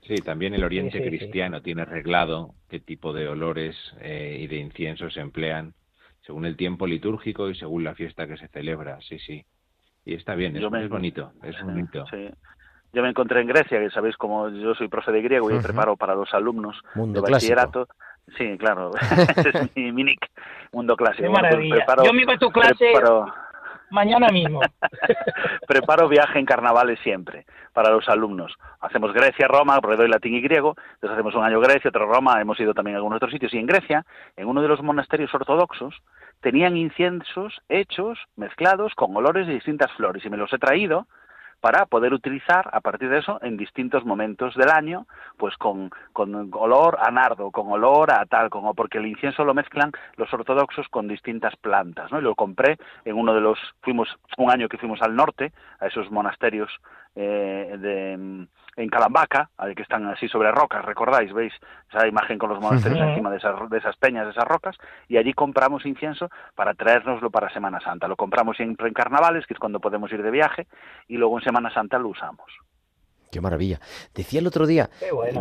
[0.01, 5.13] Sí, también el Oriente cristiano tiene reglado qué tipo de olores eh, y de inciensos
[5.13, 5.73] se emplean
[6.21, 9.45] según el tiempo litúrgico y según la fiesta que se celebra, sí, sí.
[10.05, 12.05] Y está bien, es, bonito, es bonito.
[12.09, 12.29] Sí.
[12.93, 15.95] Yo me encontré en Grecia, que sabéis como yo soy profe de griego y preparo
[15.95, 17.87] para los alumnos Mundo de bachillerato.
[18.37, 18.91] Sí, claro,
[19.35, 20.29] ese es mi, nick,
[20.71, 21.23] Mundo Clásico.
[21.23, 21.85] Qué pues maravilla.
[22.03, 22.93] yo me iba a tu clase
[23.91, 24.61] mañana mismo.
[25.67, 28.53] preparo viaje en carnavales siempre para los alumnos.
[28.79, 32.41] Hacemos Grecia, Roma, porque doy latín y griego, entonces hacemos un año Grecia, otro Roma,
[32.41, 33.53] hemos ido también a algunos otros sitios.
[33.53, 35.95] Y en Grecia, en uno de los monasterios ortodoxos,
[36.41, 40.25] tenían inciensos hechos, mezclados con olores de distintas flores.
[40.25, 41.07] Y me los he traído
[41.61, 45.05] para poder utilizar a partir de eso en distintos momentos del año,
[45.37, 49.53] pues con, con olor a nardo, con olor a tal, como porque el incienso lo
[49.53, 52.19] mezclan los ortodoxos con distintas plantas, ¿no?
[52.19, 55.87] Y lo compré en uno de los, fuimos un año que fuimos al norte, a
[55.87, 56.71] esos monasterios
[57.15, 58.47] eh, de
[58.77, 61.53] en Calambaca, que están así sobre rocas, recordáis, veis
[61.89, 65.17] esa imagen con los monasterios encima de esas, de esas peñas, de esas rocas, y
[65.17, 68.07] allí compramos incienso para traérnoslo para Semana Santa.
[68.07, 70.67] Lo compramos siempre en carnavales, que es cuando podemos ir de viaje,
[71.07, 72.47] y luego en Semana Santa lo usamos.
[73.29, 73.79] Qué maravilla.
[74.13, 74.89] Decía el otro día,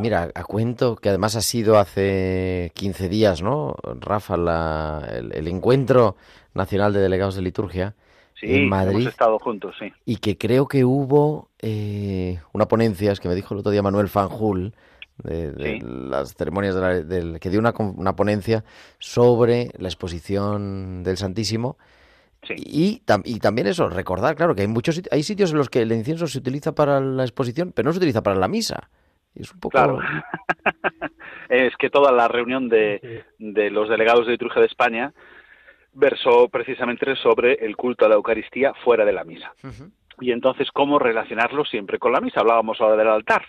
[0.01, 6.17] mira, a cuento que además ha sido hace 15 días, ¿no, Rafa, el encuentro
[6.55, 7.95] nacional de delegados de liturgia,
[8.41, 9.01] Sí, en Madrid.
[9.01, 9.93] Hemos estado juntos, sí.
[10.07, 13.83] Y que creo que hubo eh, una ponencia, es que me dijo el otro día
[13.83, 14.73] Manuel Fanjul,
[15.23, 16.75] de, las ceremonias
[17.07, 18.65] del, que dio una, una, ponencia
[18.99, 21.77] sobre la exposición del Santísimo.
[22.43, 22.55] Sí.
[22.57, 25.93] Y, y, también eso, recordar, claro, que hay muchos hay sitios en los que el
[25.93, 28.89] incienso se utiliza para la exposición, pero no se utiliza para la misa.
[29.35, 29.73] es un poco...
[29.73, 29.99] Claro.
[31.51, 35.13] es que toda la reunión de, de los delegados de liturgia de España
[35.93, 39.53] versó precisamente sobre el culto a la Eucaristía fuera de la misa.
[40.21, 42.41] Y entonces, ¿cómo relacionarlo siempre con la misa?
[42.41, 43.45] Hablábamos ahora del altar.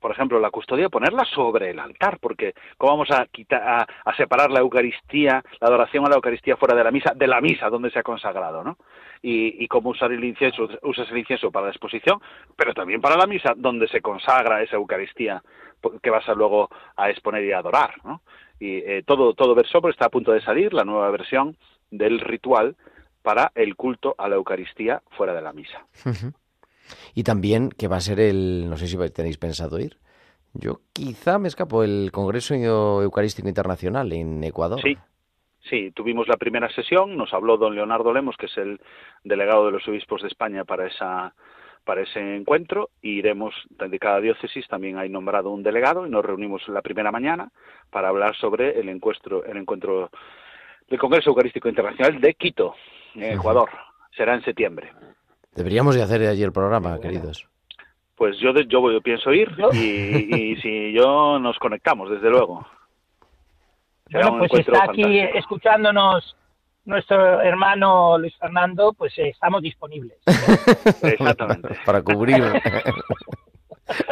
[0.00, 4.50] Por ejemplo, la custodia, ponerla sobre el altar, porque ¿cómo vamos a, quitar, a, separar
[4.50, 7.88] la Eucaristía, la adoración a la Eucaristía fuera de la misa, de la misa donde
[7.90, 8.78] se ha consagrado, ¿no?
[9.22, 12.20] Y, cómo usar el incienso, usas el incienso para la exposición,
[12.56, 15.40] pero también para la misa, donde se consagra esa Eucaristía
[16.02, 18.22] que vas a luego a exponer y a adorar, ¿no?
[18.62, 21.56] y eh, todo todo Versopo está a punto de salir la nueva versión
[21.90, 22.76] del ritual
[23.22, 25.86] para el culto a la Eucaristía fuera de la misa.
[27.14, 29.96] Y también que va a ser el, no sé si tenéis pensado ir.
[30.52, 34.80] Yo quizá me escapo el Congreso Eucarístico Internacional en Ecuador.
[34.82, 34.98] Sí,
[35.68, 38.80] sí, tuvimos la primera sesión, nos habló don Leonardo Lemos, que es el
[39.24, 41.34] delegado de los obispos de España para esa
[41.84, 46.24] para ese encuentro y iremos de cada diócesis también hay nombrado un delegado y nos
[46.24, 47.50] reunimos la primera mañana
[47.90, 50.10] para hablar sobre el encuentro el encuentro
[50.88, 52.74] del Congreso Eucarístico Internacional de Quito,
[53.14, 53.70] en Ecuador.
[54.14, 54.92] Será en septiembre.
[55.54, 57.46] Deberíamos de hacer allí el programa, queridos.
[58.14, 62.66] Pues yo, yo, pienso ir y, si yo nos conectamos, desde luego.
[64.10, 66.36] bueno, pues está aquí escuchándonos
[66.84, 70.18] nuestro hermano Luis Fernando, pues eh, estamos disponibles.
[71.02, 71.68] Exactamente.
[71.84, 72.42] para cubrir.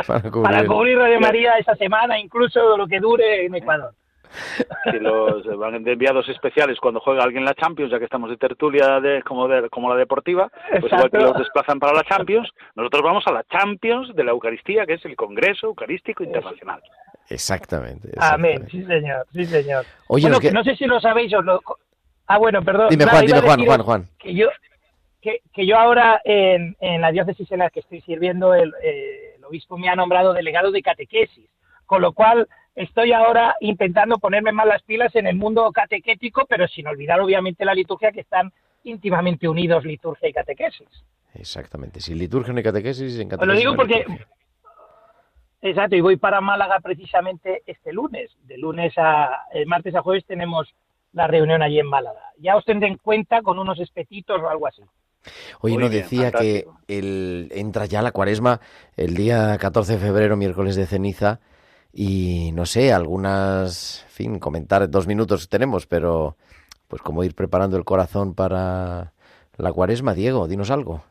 [0.06, 0.42] para cubrir.
[0.42, 3.92] Para cubrir Radio María esa semana, incluso lo que dure en Ecuador.
[4.84, 8.36] Si los van de enviados especiales cuando juega alguien la Champions, ya que estamos de
[8.36, 10.50] tertulia de, como, de, como la deportiva,
[10.80, 14.30] pues igual que los desplazan para la Champions, nosotros vamos a la Champions de la
[14.30, 16.80] Eucaristía, que es el Congreso Eucarístico Internacional.
[17.28, 18.10] Exactamente.
[18.18, 19.84] Amén, sí señor, sí señor.
[20.06, 21.60] Oye, no sé si lo sabéis, os lo,
[22.32, 22.90] Ah, bueno, perdón.
[22.90, 24.08] Dime, Juan, dime, Juan, Juan, Juan.
[24.16, 24.50] Que yo,
[25.20, 29.34] que, que yo ahora, en, en, la diócesis en la que estoy sirviendo, el, eh,
[29.36, 31.50] el obispo me ha nombrado delegado de catequesis,
[31.86, 36.68] con lo cual estoy ahora intentando ponerme más las pilas en el mundo catequético, pero
[36.68, 38.52] sin olvidar obviamente la liturgia, que están
[38.84, 40.86] íntimamente unidos liturgia y catequesis.
[41.34, 43.64] Exactamente, sin liturgia ni catequesis, en catequesis.
[43.64, 44.06] lo digo porque...
[45.62, 48.30] Exacto, y voy para Málaga precisamente este lunes.
[48.44, 50.72] De lunes a el martes a jueves tenemos
[51.12, 52.20] la reunión allí en Málaga.
[52.38, 54.82] Ya os tendré en cuenta con unos espetitos o algo así.
[55.60, 58.60] Oye, Muy no bien, decía que el, entra ya la cuaresma
[58.96, 61.40] el día 14 de febrero, miércoles de ceniza,
[61.92, 66.36] y no sé, algunas, en fin, comentar dos minutos tenemos, pero
[66.88, 69.12] pues cómo ir preparando el corazón para
[69.56, 71.04] la cuaresma, Diego, dinos algo.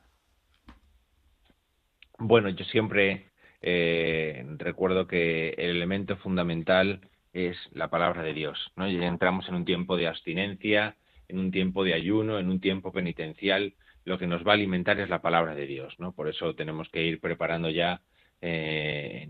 [2.18, 3.28] Bueno, yo siempre
[3.62, 7.02] eh, recuerdo que el elemento fundamental
[7.34, 8.88] es la palabra de Dios, ¿no?
[8.90, 10.96] Y entramos en un tiempo de abstinencia,
[11.28, 13.74] en un tiempo de ayuno, en un tiempo penitencial.
[14.06, 16.14] Lo que nos va a alimentar es la palabra de Dios, ¿no?
[16.14, 18.02] Por eso tenemos que ir preparando ya
[18.42, 19.30] eh,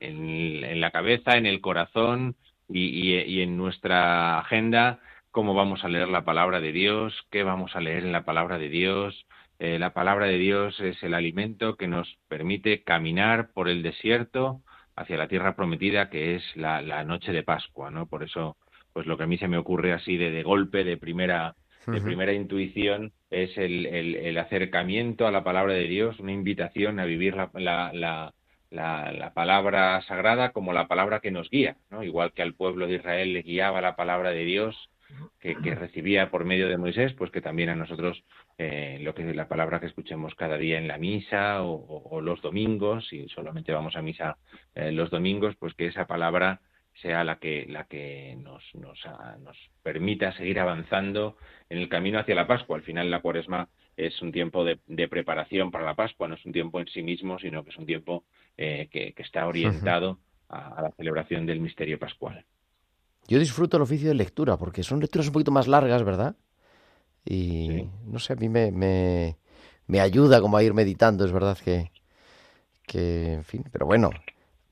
[0.00, 2.36] en, la cabeza, en el corazón
[2.68, 5.00] y en nuestra agenda
[5.34, 8.56] cómo vamos a leer la palabra de Dios, qué vamos a leer en la palabra
[8.56, 9.26] de Dios,
[9.58, 14.62] eh, la palabra de Dios es el alimento que nos permite caminar por el desierto
[14.96, 18.06] hacia la tierra prometida, que es la, la noche de Pascua, ¿no?
[18.06, 18.56] Por eso,
[18.92, 21.54] pues lo que a mí se me ocurre así de, de golpe, de primera,
[21.86, 27.00] de primera intuición, es el, el- el acercamiento a la palabra de Dios, una invitación
[27.00, 28.32] a vivir la, la, la,
[28.70, 32.02] la- la palabra sagrada como la palabra que nos guía, ¿no?
[32.02, 34.76] Igual que al pueblo de Israel le guiaba la palabra de Dios,
[35.40, 38.24] que, que recibía por medio de Moisés, pues que también a nosotros
[38.58, 42.20] eh, lo que la palabra que escuchemos cada día en la misa o, o- o
[42.20, 44.36] los domingos, si solamente vamos a misa
[44.74, 46.60] eh, los domingos, pues que esa palabra
[47.02, 51.36] sea la que la que nos nos, ah, nos permita seguir avanzando
[51.68, 52.76] en el camino hacia la Pascua.
[52.76, 56.44] Al final la Cuaresma es un tiempo de, de preparación para la Pascua, no es
[56.46, 58.24] un tiempo en sí mismo, sino que es un tiempo
[58.56, 62.44] eh, que, que está orientado a- a la celebración del misterio pascual.
[63.26, 66.36] Yo disfruto el oficio de lectura porque son lecturas un poquito más largas, ¿verdad?
[67.24, 67.90] Y Sí.
[68.06, 69.36] no sé, a mí me, me,
[69.86, 71.90] me ayuda como a ir meditando, es verdad que,
[72.86, 74.10] que, en fin, pero bueno,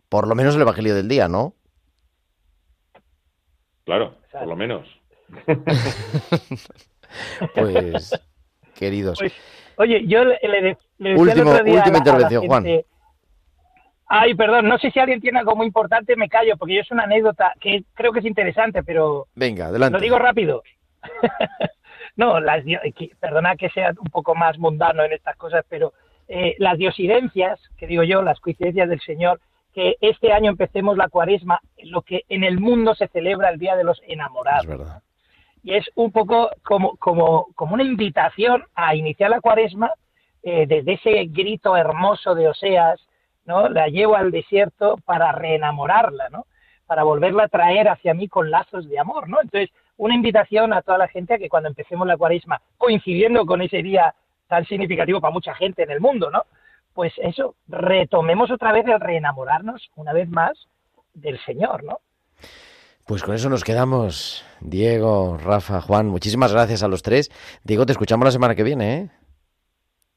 [0.09, 1.55] por lo menos el Evangelio del día, ¿no?
[3.85, 4.87] Claro, por lo menos.
[7.55, 8.19] Pues,
[8.75, 9.33] queridos, Pues,
[9.77, 12.47] oye, yo le, le de- le decía Último- el otro día a última a intervención,
[12.47, 12.67] Juan.
[14.07, 16.91] Ay, perdón, no sé si alguien tiene algo muy importante, me callo, porque yo es
[16.91, 19.99] una anécdota que creo que es interesante, pero venga, adelante.
[19.99, 20.63] lo digo rápido.
[22.17, 25.93] no, las, que- perdona que sea un poco más mundano en estas cosas, pero
[26.29, 29.41] eh, las diosidencias, que digo yo, las coincidencias del Señor,
[29.75, 33.75] que este año empecemos la cuaresma, lo que en el mundo se celebra el Día
[33.77, 35.03] de los Enamorados Es verdad.
[35.63, 39.91] y es un poco como, como, como una invitación a iniciar la cuaresma
[40.43, 43.01] eh, desde ese grito hermoso de Oseas,
[43.47, 43.69] ¿no?
[43.69, 46.47] La llevo al desierto para reenamorarla, ¿no?
[46.87, 49.41] Para volverla a traer hacia mí con lazos de amor, ¿no?
[49.41, 53.63] Entonces, una invitación a toda la gente a que cuando empecemos la cuaresma, coincidiendo con
[53.63, 54.15] ese día
[54.49, 56.45] tan significativo para mucha gente en el mundo, ¿no?
[56.93, 60.53] Pues eso, retomemos otra vez el reenamorarnos una vez más
[61.15, 62.01] del Señor, ¿no?
[63.07, 64.45] Pues con eso nos quedamos.
[64.61, 67.31] Diego, Rafa, Juan, muchísimas gracias a los tres.
[67.65, 69.11] Diego, te escuchamos la semana que viene, ¿eh?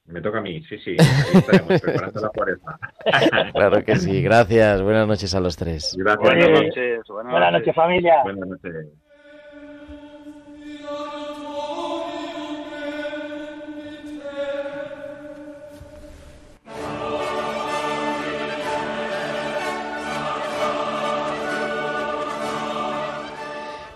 [0.06, 0.96] Me toca a mí, sí, sí.
[1.00, 2.80] Ahí estaremos preparando la cuaresma.
[3.54, 4.22] Claro que sí.
[4.22, 4.82] Gracias.
[4.82, 5.96] Buenas noches a los tres.
[5.98, 6.20] Gracias.
[6.20, 7.08] Buenas noches.
[7.08, 8.22] Buenas, Buenas noches, familia.
[8.24, 9.05] Buenas noches.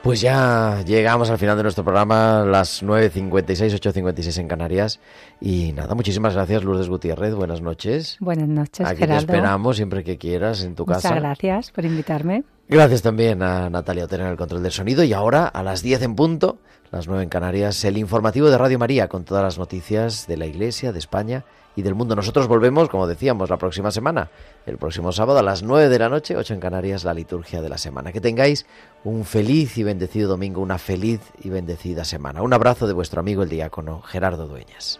[0.01, 4.99] Pues ya llegamos al final de nuestro programa, las 9.56, 8.56 en Canarias.
[5.41, 7.35] Y nada, muchísimas gracias, Lourdes Gutiérrez.
[7.35, 8.15] Buenas noches.
[8.21, 9.25] Buenas noches, Aquí Gerardo.
[9.27, 11.15] te esperamos siempre que quieras en tu Muchas casa.
[11.15, 12.43] gracias por invitarme.
[12.69, 15.03] Gracias también a Natalia Otero en el control del sonido.
[15.03, 16.59] Y ahora, a las 10 en punto,
[16.91, 20.45] las 9 en Canarias, el informativo de Radio María con todas las noticias de la
[20.45, 21.43] Iglesia, de España
[21.79, 22.15] y del mundo.
[22.15, 24.29] Nosotros volvemos, como decíamos, la próxima semana,
[24.65, 27.69] el próximo sábado a las 9 de la noche, 8 en Canarias, la liturgia de
[27.69, 28.11] la semana.
[28.11, 28.65] Que tengáis
[29.03, 32.41] un feliz y bendecido domingo, una feliz y bendecida semana.
[32.41, 34.99] Un abrazo de vuestro amigo el diácono Gerardo Dueñas.